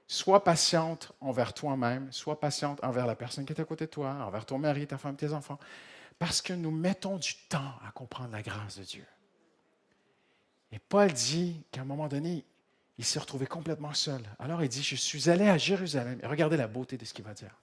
Sois 0.05 0.43
patiente 0.43 1.13
envers 1.21 1.53
toi-même, 1.53 2.11
sois 2.11 2.39
patiente 2.39 2.83
envers 2.83 3.07
la 3.07 3.15
personne 3.15 3.45
qui 3.45 3.53
est 3.53 3.61
à 3.61 3.65
côté 3.65 3.85
de 3.85 3.91
toi, 3.91 4.11
envers 4.25 4.45
ton 4.45 4.57
mari, 4.57 4.85
ta 4.85 4.97
femme, 4.97 5.15
tes 5.15 5.33
enfants, 5.33 5.59
parce 6.19 6.41
que 6.41 6.53
nous 6.53 6.71
mettons 6.71 7.17
du 7.17 7.35
temps 7.49 7.73
à 7.87 7.91
comprendre 7.91 8.31
la 8.31 8.41
grâce 8.41 8.77
de 8.77 8.83
Dieu. 8.83 9.05
Et 10.71 10.79
Paul 10.79 11.11
dit 11.11 11.63
qu'à 11.71 11.81
un 11.81 11.85
moment 11.85 12.07
donné, 12.07 12.43
il 12.97 13.05
s'est 13.05 13.19
retrouvé 13.19 13.45
complètement 13.45 13.93
seul. 13.93 14.21
Alors 14.39 14.63
il 14.63 14.69
dit, 14.69 14.83
je 14.83 14.95
suis 14.95 15.29
allé 15.29 15.47
à 15.47 15.57
Jérusalem. 15.57 16.19
Et 16.21 16.27
regardez 16.27 16.57
la 16.57 16.67
beauté 16.67 16.97
de 16.97 17.05
ce 17.05 17.13
qu'il 17.13 17.25
va 17.25 17.33
dire. 17.33 17.55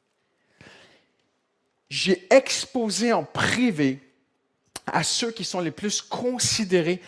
J'ai 1.90 2.26
exposé 2.32 3.12
en 3.12 3.24
privé 3.24 4.00
à 4.86 5.02
ceux 5.02 5.30
qui 5.30 5.44
sont 5.44 5.60
les 5.60 5.70
plus 5.70 6.02
considérés 6.02 7.02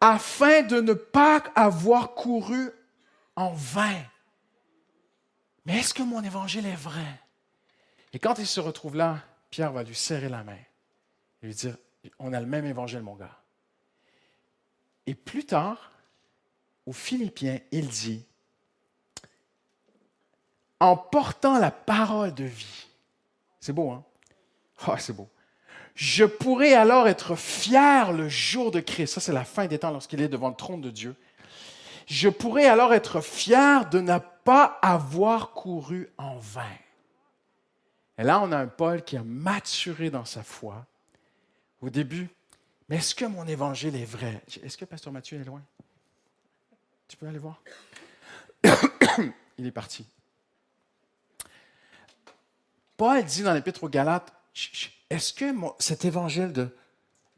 afin 0.00 0.62
de 0.62 0.80
ne 0.80 0.92
pas 0.92 1.42
avoir 1.54 2.14
couru 2.14 2.70
en 3.36 3.52
vain. 3.52 4.02
Mais 5.66 5.78
est-ce 5.78 5.94
que 5.94 6.02
mon 6.02 6.22
évangile 6.22 6.66
est 6.66 6.74
vrai? 6.74 7.20
Et 8.12 8.18
quand 8.18 8.38
il 8.38 8.46
se 8.46 8.60
retrouve 8.60 8.96
là, 8.96 9.20
Pierre 9.50 9.72
va 9.72 9.82
lui 9.82 9.94
serrer 9.94 10.28
la 10.28 10.42
main 10.42 10.58
et 11.42 11.46
lui 11.46 11.54
dire, 11.54 11.76
on 12.18 12.32
a 12.32 12.40
le 12.40 12.46
même 12.46 12.64
évangile, 12.64 13.00
mon 13.00 13.14
gars. 13.14 13.39
Et 15.06 15.14
plus 15.14 15.44
tard, 15.44 15.90
aux 16.86 16.92
Philippiens, 16.92 17.58
il 17.72 17.88
dit, 17.88 18.24
en 20.78 20.96
portant 20.96 21.58
la 21.58 21.70
parole 21.70 22.34
de 22.34 22.44
vie, 22.44 22.86
c'est 23.60 23.72
beau, 23.72 23.90
hein? 23.90 24.04
Ah, 24.86 24.98
c'est 24.98 25.12
beau. 25.12 25.28
Je 25.94 26.24
pourrais 26.24 26.72
alors 26.72 27.08
être 27.08 27.36
fier 27.36 28.12
le 28.12 28.28
jour 28.28 28.70
de 28.70 28.80
Christ. 28.80 29.14
Ça, 29.14 29.20
c'est 29.20 29.32
la 29.32 29.44
fin 29.44 29.66
des 29.66 29.78
temps 29.78 29.90
lorsqu'il 29.90 30.22
est 30.22 30.28
devant 30.28 30.48
le 30.48 30.54
trône 30.54 30.80
de 30.80 30.90
Dieu. 30.90 31.14
Je 32.06 32.28
pourrais 32.28 32.66
alors 32.66 32.94
être 32.94 33.20
fier 33.20 33.88
de 33.90 34.00
ne 34.00 34.18
pas 34.44 34.78
avoir 34.80 35.52
couru 35.52 36.08
en 36.16 36.38
vain. 36.38 36.76
Et 38.16 38.22
là, 38.22 38.40
on 38.40 38.52
a 38.52 38.56
un 38.56 38.66
Paul 38.66 39.04
qui 39.04 39.16
a 39.16 39.22
maturé 39.22 40.10
dans 40.10 40.24
sa 40.24 40.42
foi. 40.42 40.86
Au 41.82 41.90
début, 41.90 42.30
mais 42.90 42.96
est-ce 42.96 43.14
que 43.14 43.24
mon 43.24 43.46
évangile 43.46 43.96
est 43.96 44.04
vrai? 44.04 44.42
Est-ce 44.62 44.76
que 44.76 44.84
Pasteur 44.84 45.12
Mathieu 45.12 45.40
est 45.40 45.44
loin? 45.44 45.62
Tu 47.08 47.16
peux 47.16 47.26
aller 47.26 47.38
voir? 47.38 47.62
Il 49.58 49.66
est 49.66 49.72
parti. 49.72 50.04
Paul 52.98 53.24
dit 53.24 53.42
dans 53.42 53.54
l'Épître 53.54 53.84
aux 53.84 53.88
Galates, 53.88 54.30
est-ce 55.08 55.32
que 55.32 55.50
cet 55.78 56.04
évangile 56.04 56.52
de 56.52 56.76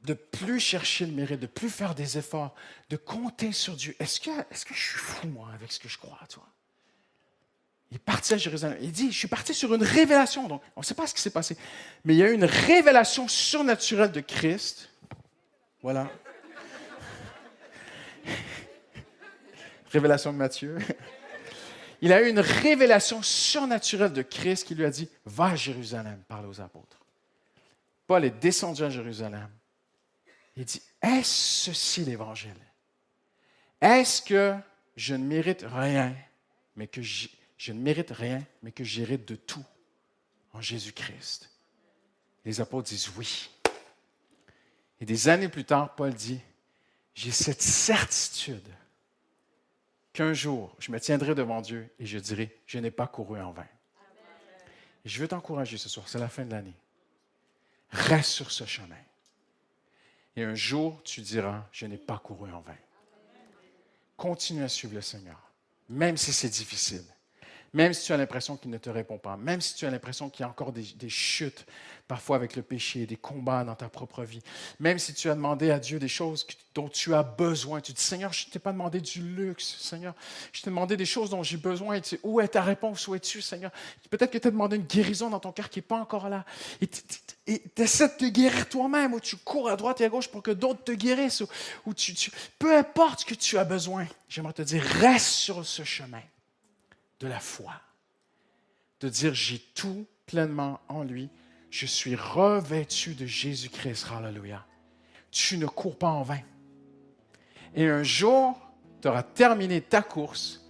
de 0.04 0.14
plus 0.14 0.58
chercher 0.58 1.06
le 1.06 1.12
mérite, 1.12 1.40
de 1.40 1.46
plus 1.46 1.70
faire 1.70 1.94
des 1.94 2.18
efforts, 2.18 2.54
de 2.90 2.96
compter 2.96 3.52
sur 3.52 3.74
Dieu. 3.74 3.94
Est-ce 4.00 4.20
que, 4.20 4.30
est 4.30 4.64
que 4.64 4.74
je 4.74 4.80
suis 4.80 4.98
fou, 4.98 5.28
moi, 5.28 5.48
avec 5.54 5.70
ce 5.70 5.78
que 5.78 5.88
je 5.88 5.98
crois, 5.98 6.18
toi? 6.28 6.44
Il 7.90 7.96
est 7.96 8.00
parti 8.00 8.32
à 8.34 8.38
Jérusalem. 8.38 8.78
Il 8.80 8.90
dit, 8.90 9.12
je 9.12 9.18
suis 9.18 9.28
parti 9.28 9.54
sur 9.54 9.72
une 9.74 9.82
révélation. 9.82 10.48
Donc, 10.48 10.62
on 10.76 10.80
ne 10.80 10.84
sait 10.84 10.94
pas 10.94 11.06
ce 11.06 11.14
qui 11.14 11.20
s'est 11.20 11.30
passé. 11.30 11.56
Mais 12.04 12.14
il 12.14 12.18
y 12.18 12.22
a 12.22 12.30
eu 12.30 12.34
une 12.34 12.44
révélation 12.44 13.28
surnaturelle 13.28 14.10
de 14.10 14.20
Christ. 14.20 14.88
Voilà. 15.82 16.08
révélation 19.90 20.32
de 20.32 20.38
Matthieu. 20.38 20.78
Il 22.00 22.12
a 22.12 22.22
eu 22.22 22.30
une 22.30 22.40
révélation 22.40 23.22
surnaturelle 23.22 24.12
de 24.12 24.22
Christ 24.22 24.66
qui 24.66 24.74
lui 24.74 24.84
a 24.84 24.90
dit 24.90 25.08
Va 25.24 25.46
à 25.46 25.56
Jérusalem, 25.56 26.22
parle 26.28 26.46
aux 26.46 26.60
apôtres. 26.60 27.00
Paul 28.06 28.24
est 28.24 28.30
descendu 28.30 28.82
à 28.84 28.90
Jérusalem. 28.90 29.48
Il 30.56 30.64
dit 30.64 30.82
Est-ce 31.00 31.64
ceci 31.70 32.04
l'évangile? 32.04 32.56
Est-ce 33.80 34.22
que 34.22 34.54
je 34.96 35.14
ne 35.14 35.24
mérite 35.24 35.64
rien, 35.68 36.14
mais 36.76 36.86
que 36.86 37.02
je, 37.02 37.28
ne 37.68 37.78
mérite 37.78 38.10
rien, 38.10 38.44
mais 38.62 38.70
que 38.70 38.84
j'hérite 38.84 39.26
de 39.26 39.34
tout 39.34 39.64
en 40.52 40.60
Jésus-Christ? 40.60 41.50
Les 42.44 42.60
apôtres 42.60 42.88
disent 42.88 43.10
oui. 43.16 43.50
Et 45.02 45.04
des 45.04 45.28
années 45.28 45.48
plus 45.48 45.64
tard, 45.64 45.96
Paul 45.96 46.14
dit 46.14 46.38
J'ai 47.12 47.32
cette 47.32 47.60
certitude 47.60 48.68
qu'un 50.12 50.32
jour, 50.32 50.76
je 50.78 50.92
me 50.92 51.00
tiendrai 51.00 51.34
devant 51.34 51.60
Dieu 51.60 51.92
et 51.98 52.06
je 52.06 52.18
dirai, 52.18 52.56
je 52.66 52.78
n'ai 52.78 52.92
pas 52.92 53.08
couru 53.08 53.40
en 53.40 53.50
vain. 53.50 53.66
Je 55.04 55.18
veux 55.18 55.26
t'encourager 55.26 55.76
ce 55.76 55.88
soir, 55.88 56.08
c'est 56.08 56.20
la 56.20 56.28
fin 56.28 56.44
de 56.44 56.52
l'année. 56.52 56.76
Reste 57.90 58.30
sur 58.30 58.52
ce 58.52 58.64
chemin. 58.64 58.94
Et 60.36 60.44
un 60.44 60.54
jour, 60.54 61.02
tu 61.02 61.20
diras, 61.20 61.66
je 61.72 61.86
n'ai 61.86 61.98
pas 61.98 62.18
couru 62.18 62.52
en 62.52 62.60
vain. 62.60 62.78
Continue 64.16 64.62
à 64.62 64.68
suivre 64.68 64.94
le 64.94 65.02
Seigneur, 65.02 65.50
même 65.88 66.16
si 66.16 66.32
c'est 66.32 66.48
difficile. 66.48 67.02
Même 67.74 67.94
si 67.94 68.04
tu 68.04 68.12
as 68.12 68.18
l'impression 68.18 68.56
qu'il 68.56 68.70
ne 68.70 68.76
te 68.76 68.90
répond 68.90 69.16
pas, 69.16 69.38
même 69.38 69.62
si 69.62 69.74
tu 69.74 69.86
as 69.86 69.90
l'impression 69.90 70.28
qu'il 70.28 70.42
y 70.42 70.46
a 70.46 70.48
encore 70.48 70.72
des, 70.72 71.08
chutes, 71.08 71.64
parfois 72.06 72.36
avec 72.36 72.54
le 72.54 72.62
péché, 72.62 73.06
des 73.06 73.16
combats 73.16 73.64
dans 73.64 73.74
ta 73.74 73.88
propre 73.88 74.24
vie, 74.24 74.42
même 74.78 74.98
si 74.98 75.14
tu 75.14 75.30
as 75.30 75.34
demandé 75.34 75.70
à 75.70 75.78
Dieu 75.78 75.98
des 75.98 76.08
choses 76.08 76.46
dont 76.74 76.90
tu 76.90 77.14
as 77.14 77.22
besoin, 77.22 77.80
tu 77.80 77.92
dis 77.92 78.02
Seigneur, 78.02 78.30
je 78.34 78.46
ne 78.46 78.52
t'ai 78.52 78.58
pas 78.58 78.72
demandé 78.72 79.00
du 79.00 79.22
luxe, 79.22 79.76
Seigneur, 79.78 80.14
je 80.52 80.60
t'ai 80.60 80.68
demandé 80.68 80.98
des 80.98 81.06
choses 81.06 81.30
dont 81.30 81.42
j'ai 81.42 81.56
besoin. 81.56 81.96
Et 81.96 82.02
où 82.22 82.42
est 82.42 82.48
ta 82.48 82.60
réponse? 82.60 83.08
Où 83.08 83.14
es-tu, 83.14 83.40
Seigneur? 83.40 83.70
Peut-être 84.10 84.30
que 84.30 84.38
tu 84.38 84.48
as 84.48 84.50
demandé 84.50 84.76
une 84.76 84.82
guérison 84.82 85.30
dans 85.30 85.40
ton 85.40 85.52
cœur 85.52 85.70
qui 85.70 85.78
n'est 85.78 85.82
pas 85.82 85.98
encore 85.98 86.28
là. 86.28 86.44
Et 86.82 86.88
tu 86.88 87.82
essaies 87.82 88.08
de 88.08 88.14
te 88.18 88.24
guérir 88.26 88.68
toi-même, 88.68 89.14
ou 89.14 89.20
tu 89.20 89.38
cours 89.38 89.70
à 89.70 89.76
droite 89.76 90.02
et 90.02 90.04
à 90.04 90.10
gauche 90.10 90.28
pour 90.28 90.42
que 90.42 90.50
d'autres 90.50 90.84
te 90.84 90.92
guérissent, 90.92 91.42
ou, 91.86 91.94
tu, 91.94 92.14
peu 92.58 92.76
importe 92.76 93.20
ce 93.20 93.24
que 93.24 93.34
tu 93.34 93.56
as 93.56 93.64
besoin, 93.64 94.06
j'aimerais 94.28 94.52
te 94.52 94.62
dire 94.62 94.82
reste 94.82 95.26
sur 95.26 95.64
ce 95.64 95.84
chemin 95.84 96.20
de 97.22 97.28
la 97.28 97.40
foi. 97.40 97.72
De 99.00 99.08
dire, 99.08 99.34
j'ai 99.34 99.58
tout 99.58 100.06
pleinement 100.26 100.80
en 100.88 101.04
lui. 101.04 101.30
Je 101.70 101.86
suis 101.86 102.14
revêtu 102.14 103.14
de 103.14 103.26
Jésus-Christ. 103.26 104.06
Hallelujah. 104.12 104.66
Tu 105.30 105.56
ne 105.56 105.66
cours 105.66 105.96
pas 105.96 106.10
en 106.10 106.22
vain. 106.22 106.40
Et 107.74 107.88
un 107.88 108.02
jour, 108.02 108.58
tu 109.00 109.08
auras 109.08 109.22
terminé 109.22 109.80
ta 109.80 110.02
course 110.02 110.62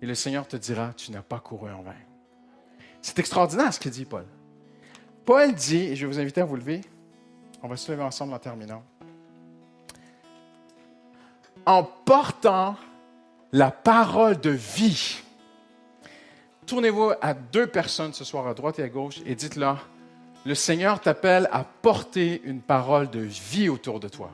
et 0.00 0.06
le 0.06 0.16
Seigneur 0.16 0.48
te 0.48 0.56
dira, 0.56 0.92
tu 0.94 1.12
n'as 1.12 1.22
pas 1.22 1.38
couru 1.38 1.70
en 1.70 1.82
vain. 1.82 1.94
C'est 3.00 3.18
extraordinaire 3.20 3.72
ce 3.72 3.78
que 3.78 3.88
dit 3.88 4.04
Paul. 4.04 4.26
Paul 5.24 5.54
dit, 5.54 5.76
et 5.76 5.96
je 5.96 6.04
vais 6.04 6.12
vous 6.12 6.18
inviter 6.18 6.40
à 6.40 6.44
vous 6.44 6.56
lever, 6.56 6.80
on 7.62 7.68
va 7.68 7.76
se 7.76 7.90
lever 7.92 8.02
ensemble 8.02 8.34
en 8.34 8.40
terminant, 8.40 8.82
en 11.64 11.84
portant 11.84 12.76
la 13.52 13.70
parole 13.70 14.40
de 14.40 14.50
vie 14.50 15.22
tournez-vous 16.66 17.12
à 17.20 17.34
deux 17.34 17.66
personnes 17.66 18.12
ce 18.12 18.24
soir, 18.24 18.46
à 18.46 18.54
droite 18.54 18.78
et 18.78 18.82
à 18.82 18.88
gauche, 18.88 19.20
et 19.26 19.34
dites-leur, 19.34 19.88
le 20.44 20.54
Seigneur 20.54 21.00
t'appelle 21.00 21.48
à 21.52 21.64
porter 21.64 22.42
une 22.44 22.60
parole 22.60 23.10
de 23.10 23.20
vie 23.20 23.68
autour 23.68 24.00
de 24.00 24.08
toi. 24.08 24.30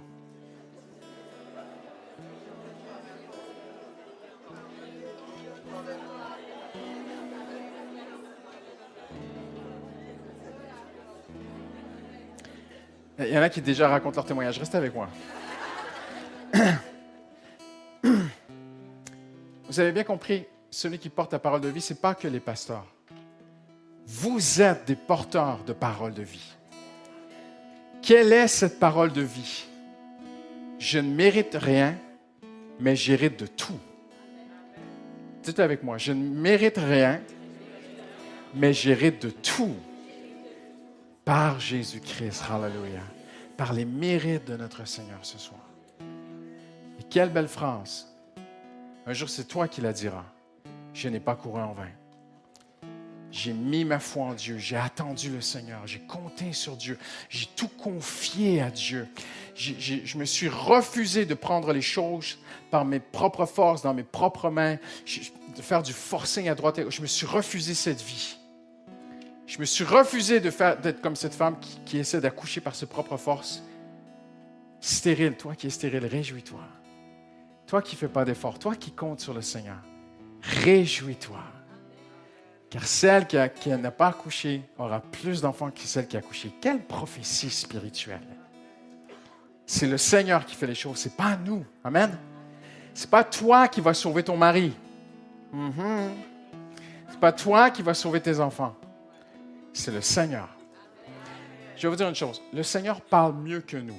Il 13.20 13.34
y 13.34 13.38
en 13.38 13.42
a 13.42 13.48
qui 13.48 13.60
déjà 13.60 13.88
racontent 13.88 14.14
leur 14.14 14.24
témoignage. 14.24 14.58
Restez 14.58 14.76
avec 14.76 14.94
moi. 14.94 15.08
Vous 19.68 19.80
avez 19.80 19.90
bien 19.90 20.04
compris, 20.04 20.46
celui 20.70 20.98
qui 20.98 21.08
porte 21.08 21.32
la 21.32 21.38
parole 21.38 21.60
de 21.60 21.68
vie, 21.68 21.80
ce 21.80 21.92
n'est 21.92 21.98
pas 21.98 22.14
que 22.14 22.28
les 22.28 22.40
pasteurs. 22.40 22.86
Vous 24.06 24.60
êtes 24.60 24.86
des 24.86 24.96
porteurs 24.96 25.64
de 25.64 25.72
parole 25.72 26.14
de 26.14 26.22
vie. 26.22 26.56
Quelle 28.02 28.32
est 28.32 28.48
cette 28.48 28.78
parole 28.78 29.12
de 29.12 29.22
vie? 29.22 29.66
Je 30.78 30.98
ne 30.98 31.12
mérite 31.14 31.56
rien, 31.60 31.98
mais 32.80 32.96
j'hérite 32.96 33.38
de 33.38 33.46
tout. 33.46 33.78
Dites 35.42 35.58
avec 35.58 35.82
moi, 35.82 35.98
je 35.98 36.12
ne 36.12 36.22
mérite 36.22 36.78
rien, 36.78 37.20
mais 38.54 38.72
j'hérite 38.72 39.22
de 39.22 39.30
tout 39.30 39.74
par 41.24 41.60
Jésus-Christ. 41.60 42.44
Hallelujah. 42.50 43.04
Par 43.56 43.72
les 43.72 43.84
mérites 43.84 44.46
de 44.46 44.56
notre 44.56 44.86
Seigneur 44.86 45.18
ce 45.22 45.36
soir. 45.36 45.60
Et 46.98 47.02
quelle 47.10 47.30
belle 47.30 47.48
phrase. 47.48 48.06
Un 49.04 49.12
jour, 49.12 49.28
c'est 49.28 49.44
toi 49.44 49.68
qui 49.68 49.80
la 49.80 49.92
diras 49.92 50.24
je 50.98 51.08
n'ai 51.08 51.20
pas 51.20 51.36
couru 51.36 51.60
en 51.60 51.72
vain. 51.72 51.88
J'ai 53.30 53.52
mis 53.52 53.84
ma 53.84 54.00
foi 54.00 54.24
en 54.24 54.34
Dieu, 54.34 54.58
j'ai 54.58 54.76
attendu 54.76 55.30
le 55.30 55.40
Seigneur, 55.40 55.86
j'ai 55.86 56.00
compté 56.00 56.52
sur 56.52 56.76
Dieu, 56.76 56.98
j'ai 57.28 57.46
tout 57.54 57.68
confié 57.68 58.62
à 58.62 58.70
Dieu. 58.70 59.06
je 59.54 60.18
me 60.18 60.24
suis 60.24 60.48
refusé 60.48 61.24
de 61.24 61.34
prendre 61.34 61.72
les 61.72 61.82
choses 61.82 62.38
par 62.70 62.84
mes 62.84 63.00
propres 63.00 63.46
forces, 63.46 63.82
dans 63.82 63.94
mes 63.94 64.02
propres 64.02 64.50
mains, 64.50 64.76
de 65.56 65.62
faire 65.62 65.82
du 65.82 65.92
forcing 65.92 66.48
à 66.48 66.54
droite 66.54 66.78
et. 66.78 66.90
Je 66.90 67.02
me 67.02 67.06
suis 67.06 67.26
refusé 67.26 67.74
cette 67.74 68.02
vie. 68.02 68.36
Je 69.46 69.58
me 69.60 69.66
suis 69.66 69.84
refusé 69.84 70.40
d'être 70.40 71.00
comme 71.00 71.16
cette 71.16 71.34
femme 71.34 71.56
qui, 71.84 71.98
essaie 71.98 72.20
d'accoucher 72.20 72.60
par 72.60 72.74
ses 72.74 72.86
propres 72.86 73.18
forces. 73.18 73.62
Stérile, 74.80 75.36
toi 75.36 75.54
qui 75.54 75.68
es 75.68 75.70
stérile, 75.70 76.06
réjouis-toi. 76.06 76.60
Toi 77.66 77.82
qui 77.82 77.94
ne 77.94 77.98
fais 77.98 78.08
pas 78.08 78.24
d'effort, 78.24 78.58
toi 78.58 78.74
qui 78.74 78.90
comptes 78.90 79.20
sur 79.20 79.34
le 79.34 79.42
Seigneur. 79.42 79.78
Réjouis-toi. 80.42 81.40
Car 82.70 82.84
celle 82.84 83.26
qui, 83.26 83.36
n'a 83.70 83.90
pas 83.90 84.08
accouché 84.08 84.62
aura 84.78 85.00
plus 85.00 85.40
d'enfants 85.40 85.70
que 85.70 85.80
celle 85.80 86.06
qui 86.06 86.16
a 86.16 86.20
accouché. 86.20 86.52
Quelle 86.60 86.84
prophétie 86.84 87.50
spirituelle. 87.50 88.26
C'est 89.64 89.86
le 89.86 89.98
Seigneur 89.98 90.44
qui 90.44 90.54
fait 90.54 90.66
les 90.66 90.74
choses, 90.74 90.98
ce 90.98 91.08
n'est 91.08 91.14
pas 91.14 91.36
nous. 91.36 91.64
Amen. 91.84 92.16
Ce 92.94 93.04
n'est 93.04 93.10
pas 93.10 93.24
toi 93.24 93.68
qui 93.68 93.80
vas 93.80 93.94
sauver 93.94 94.22
ton 94.22 94.36
mari. 94.36 94.74
Mm-hmm. 95.54 96.10
Ce 97.08 97.12
n'est 97.12 97.20
pas 97.20 97.32
toi 97.32 97.70
qui 97.70 97.82
vas 97.82 97.94
sauver 97.94 98.20
tes 98.20 98.38
enfants. 98.40 98.76
C'est 99.72 99.92
le 99.92 100.00
Seigneur. 100.00 100.48
Je 101.76 101.82
vais 101.82 101.88
vous 101.88 101.96
dire 101.96 102.08
une 102.08 102.14
chose. 102.14 102.42
Le 102.52 102.62
Seigneur 102.62 103.00
parle 103.00 103.34
mieux 103.34 103.60
que 103.60 103.76
nous 103.76 103.98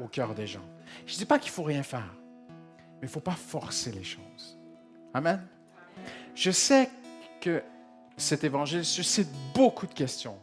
au 0.00 0.06
cœur 0.06 0.34
des 0.34 0.46
gens. 0.46 0.64
Je 1.06 1.14
ne 1.14 1.18
dis 1.18 1.24
pas 1.24 1.38
qu'il 1.38 1.50
faut 1.50 1.62
rien 1.62 1.82
faire, 1.82 2.14
mais 2.48 3.02
il 3.02 3.06
ne 3.06 3.10
faut 3.10 3.20
pas 3.20 3.32
forcer 3.32 3.90
les 3.90 4.04
choses. 4.04 4.58
Amen. 5.14 5.40
Je 6.34 6.50
sais 6.50 6.88
que 7.40 7.62
cet 8.16 8.44
évangile 8.44 8.84
suscite 8.84 9.28
beaucoup 9.54 9.86
de 9.86 9.92
questions. 9.92 10.38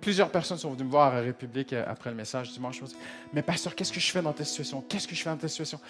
Plusieurs 0.00 0.30
personnes 0.30 0.58
sont 0.58 0.70
venues 0.70 0.84
me 0.84 0.90
voir 0.90 1.14
à 1.14 1.20
République 1.20 1.72
après 1.72 2.10
le 2.10 2.16
message 2.16 2.52
dimanche. 2.52 2.80
Mais 3.32 3.42
pasteur, 3.42 3.74
qu'est-ce 3.74 3.92
que 3.92 4.00
je 4.00 4.10
fais 4.10 4.20
dans 4.20 4.32
ta 4.32 4.44
situation? 4.44 4.82
Qu'est-ce 4.82 5.08
que 5.08 5.14
je 5.14 5.22
fais 5.22 5.30
dans 5.30 5.36
ta 5.36 5.48
situation? 5.48 5.80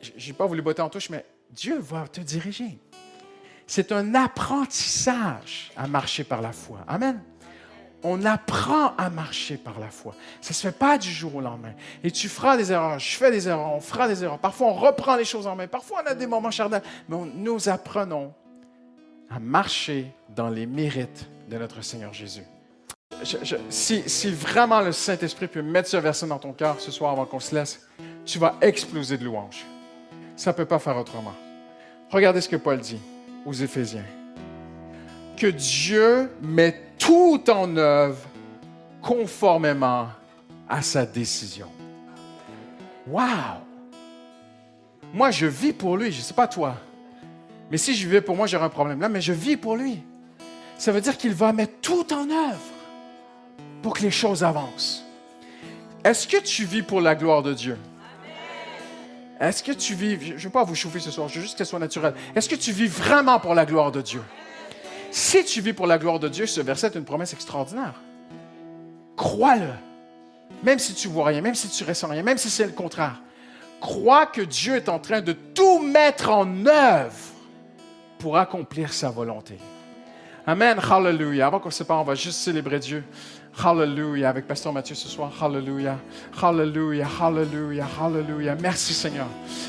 Je 0.00 0.26
n'ai 0.26 0.32
pas 0.32 0.46
voulu 0.46 0.62
botter 0.62 0.82
en 0.82 0.88
touche, 0.88 1.10
mais 1.10 1.24
Dieu 1.50 1.78
va 1.78 2.06
te 2.06 2.20
diriger. 2.20 2.78
C'est 3.66 3.90
un 3.90 4.14
apprentissage 4.14 5.72
à 5.76 5.86
marcher 5.86 6.24
par 6.24 6.40
la 6.40 6.52
foi. 6.52 6.84
Amen 6.86 7.20
on 8.02 8.24
apprend 8.24 8.94
à 8.96 9.10
marcher 9.10 9.56
par 9.56 9.78
la 9.78 9.88
foi. 9.88 10.14
Ça 10.40 10.50
ne 10.50 10.54
se 10.54 10.62
fait 10.62 10.76
pas 10.76 10.98
du 10.98 11.10
jour 11.10 11.36
au 11.36 11.40
lendemain. 11.40 11.72
Et 12.02 12.10
tu 12.10 12.28
feras 12.28 12.56
des 12.56 12.72
erreurs, 12.72 12.98
je 12.98 13.16
fais 13.16 13.30
des 13.30 13.48
erreurs, 13.48 13.72
on 13.72 13.80
fera 13.80 14.08
des 14.08 14.24
erreurs. 14.24 14.38
Parfois, 14.38 14.68
on 14.68 14.74
reprend 14.74 15.16
les 15.16 15.24
choses 15.24 15.46
en 15.46 15.54
main. 15.54 15.66
Parfois, 15.66 16.02
on 16.04 16.10
a 16.10 16.14
des 16.14 16.26
moments 16.26 16.50
charnels. 16.50 16.82
Mais 17.08 17.16
nous 17.34 17.68
apprenons 17.68 18.32
à 19.30 19.38
marcher 19.38 20.12
dans 20.34 20.48
les 20.48 20.66
mérites 20.66 21.26
de 21.48 21.58
notre 21.58 21.82
Seigneur 21.82 22.12
Jésus. 22.12 22.44
si, 23.70 24.02
si, 24.06 24.30
vraiment 24.32 24.80
le 24.80 24.92
Saint-Esprit 24.92 25.46
peut 25.46 25.62
mettre 25.62 25.88
ce 25.88 25.96
verset 25.96 26.26
dans 26.26 26.38
ton 26.38 26.52
cœur 26.52 26.80
ce 26.80 26.90
soir 26.90 27.12
avant 27.12 27.24
qu'on 27.24 27.40
se 27.40 27.54
laisse, 27.54 27.86
tu 28.24 28.38
vas 28.38 28.56
exploser 28.60 29.16
de 29.16 29.24
louanges. 29.24 29.64
Ça 30.36 30.50
ne 30.52 30.56
peut 30.56 30.64
pas 30.64 30.78
faire 30.78 30.96
autrement. 30.96 31.34
Regardez 32.10 32.40
ce 32.40 32.48
que 32.48 32.56
Paul 32.56 32.78
dit 32.80 33.00
aux 33.46 33.52
Éphésiens. 33.52 34.04
Que 35.36 35.46
Dieu 35.48 36.30
met 36.40 36.80
tout 36.98 37.42
en 37.50 37.76
œuvre 37.76 38.20
conformément 39.00 40.08
à 40.68 40.82
sa 40.82 41.04
décision. 41.04 41.68
Wow! 43.06 43.62
Moi, 45.12 45.30
je 45.30 45.46
vis 45.46 45.72
pour 45.72 45.96
lui, 45.96 46.12
je 46.12 46.18
ne 46.18 46.22
sais 46.22 46.34
pas 46.34 46.46
toi. 46.46 46.76
Mais 47.70 47.76
si 47.76 47.94
je 47.94 48.06
vivais 48.06 48.20
pour 48.20 48.36
moi, 48.36 48.46
j'aurais 48.46 48.64
un 48.64 48.70
problème 48.70 49.00
là, 49.00 49.08
mais 49.08 49.20
je 49.20 49.32
vis 49.32 49.56
pour 49.56 49.76
lui. 49.76 50.02
Ça 50.78 50.92
veut 50.92 51.00
dire 51.00 51.16
qu'il 51.16 51.34
va 51.34 51.52
mettre 51.52 51.74
tout 51.80 52.12
en 52.12 52.28
œuvre 52.30 52.60
pour 53.82 53.94
que 53.94 54.02
les 54.02 54.10
choses 54.10 54.44
avancent. 54.44 55.04
Est-ce 56.04 56.26
que 56.26 56.38
tu 56.38 56.64
vis 56.64 56.82
pour 56.82 57.00
la 57.00 57.14
gloire 57.14 57.42
de 57.42 57.52
Dieu? 57.52 57.78
Est-ce 59.40 59.62
que 59.62 59.72
tu 59.72 59.94
vis, 59.94 60.18
je 60.20 60.32
ne 60.34 60.38
veux 60.38 60.50
pas 60.50 60.64
vous 60.64 60.74
chauffer 60.74 61.00
ce 61.00 61.10
soir, 61.10 61.28
je 61.28 61.36
veux 61.36 61.42
juste 61.42 61.58
que 61.58 61.64
ce 61.64 61.70
soit 61.70 61.78
naturel. 61.78 62.14
Est-ce 62.34 62.48
que 62.48 62.54
tu 62.54 62.72
vis 62.72 62.86
vraiment 62.86 63.40
pour 63.40 63.54
la 63.54 63.66
gloire 63.66 63.90
de 63.90 64.00
Dieu? 64.00 64.22
Si 65.12 65.44
tu 65.44 65.60
vis 65.60 65.74
pour 65.74 65.86
la 65.86 65.98
gloire 65.98 66.18
de 66.18 66.26
Dieu, 66.26 66.46
ce 66.46 66.62
verset 66.62 66.86
est 66.86 66.94
une 66.94 67.04
promesse 67.04 67.34
extraordinaire. 67.34 68.00
Crois-le. 69.14 69.68
Même 70.62 70.78
si 70.78 70.94
tu 70.94 71.06
vois 71.06 71.26
rien, 71.26 71.42
même 71.42 71.54
si 71.54 71.68
tu 71.68 71.84
ressens 71.84 72.08
rien, 72.08 72.22
même 72.22 72.38
si 72.38 72.48
c'est 72.48 72.64
le 72.64 72.72
contraire. 72.72 73.20
Crois 73.78 74.24
que 74.24 74.40
Dieu 74.40 74.76
est 74.76 74.88
en 74.88 74.98
train 74.98 75.20
de 75.20 75.32
tout 75.32 75.80
mettre 75.80 76.30
en 76.30 76.64
œuvre 76.64 77.14
pour 78.18 78.38
accomplir 78.38 78.90
sa 78.90 79.10
volonté. 79.10 79.58
Amen. 80.46 80.78
Hallelujah. 80.78 81.46
Avant 81.46 81.60
qu'on 81.60 81.70
se 81.70 81.78
sépare, 81.78 82.00
on 82.00 82.04
va 82.04 82.14
juste 82.14 82.38
célébrer 82.38 82.78
Dieu 82.78 83.04
Hallelujah. 83.62 84.30
Avec 84.30 84.46
Pasteur 84.46 84.72
Mathieu 84.72 84.94
ce 84.94 85.08
soir. 85.08 85.30
Hallelujah. 85.42 85.98
Hallelujah. 86.40 87.06
Hallelujah. 87.20 87.86
Hallelujah. 88.00 88.56
Merci 88.58 88.94
Seigneur. 88.94 89.26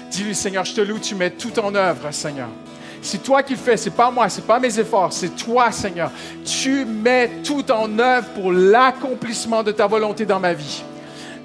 Dis-lui 0.10 0.36
Seigneur, 0.36 0.64
je 0.64 0.74
te 0.74 0.82
loue, 0.82 1.00
tu 1.00 1.16
mets 1.16 1.32
tout 1.32 1.60
en 1.60 1.76
œuvre 1.76 2.12
Seigneur. 2.12 2.48
C'est 3.04 3.22
toi 3.22 3.44
qui 3.44 3.54
le 3.54 3.60
fais, 3.60 3.76
c'est 3.76 3.92
pas 3.92 4.10
moi, 4.10 4.30
c'est 4.30 4.48
pas 4.48 4.60
mes 4.60 4.80
efforts, 4.80 5.12
c'est 5.12 5.36
toi 5.36 5.72
Seigneur. 5.72 6.10
Tu 6.46 6.86
mets 6.86 7.30
tout 7.44 7.70
en 7.70 8.00
œuvre 8.00 8.30
pour 8.30 8.52
l'accomplissement 8.54 9.62
de 9.62 9.74
ta 9.74 9.88
volonté 9.88 10.26
dans 10.26 10.40
ma 10.40 10.54
vie. 10.54 10.84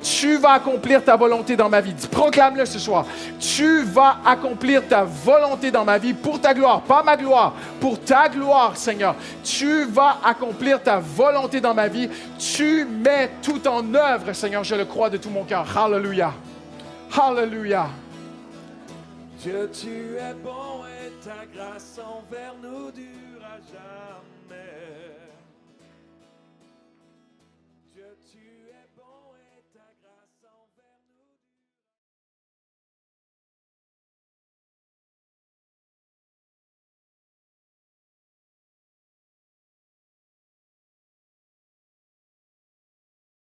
Tu 0.00 0.36
vas 0.36 0.52
accomplir 0.52 1.02
ta 1.02 1.16
volonté 1.16 1.56
dans 1.56 1.68
ma 1.68 1.80
vie. 1.80 1.92
Proclame-le 2.10 2.64
ce 2.64 2.78
soir. 2.78 3.04
Tu 3.40 3.82
vas 3.82 4.18
accomplir 4.24 4.86
ta 4.86 5.02
volonté 5.02 5.72
dans 5.72 5.84
ma 5.84 5.98
vie 5.98 6.14
pour 6.14 6.40
ta 6.40 6.54
gloire, 6.54 6.82
pas 6.82 7.02
ma 7.02 7.16
gloire, 7.16 7.54
pour 7.80 7.98
ta 8.00 8.28
gloire, 8.28 8.76
Seigneur. 8.76 9.16
Tu 9.42 9.84
vas 9.86 10.18
accomplir 10.24 10.80
ta 10.80 11.00
volonté 11.00 11.60
dans 11.60 11.74
ma 11.74 11.88
vie. 11.88 12.08
Tu 12.38 12.84
mets 12.84 13.30
tout 13.42 13.66
en 13.66 13.92
œuvre, 13.94 14.32
Seigneur. 14.32 14.62
Je 14.62 14.76
le 14.76 14.84
crois 14.84 15.10
de 15.10 15.16
tout 15.16 15.30
mon 15.30 15.42
cœur. 15.42 15.66
Hallelujah. 15.76 16.32
Hallelujah. 17.16 17.88
Ta 21.28 21.44
grâce 21.44 21.98
envers 21.98 22.54
nous 22.62 22.90
dure 22.90 23.44
à 23.44 23.60
jamais. 23.60 24.07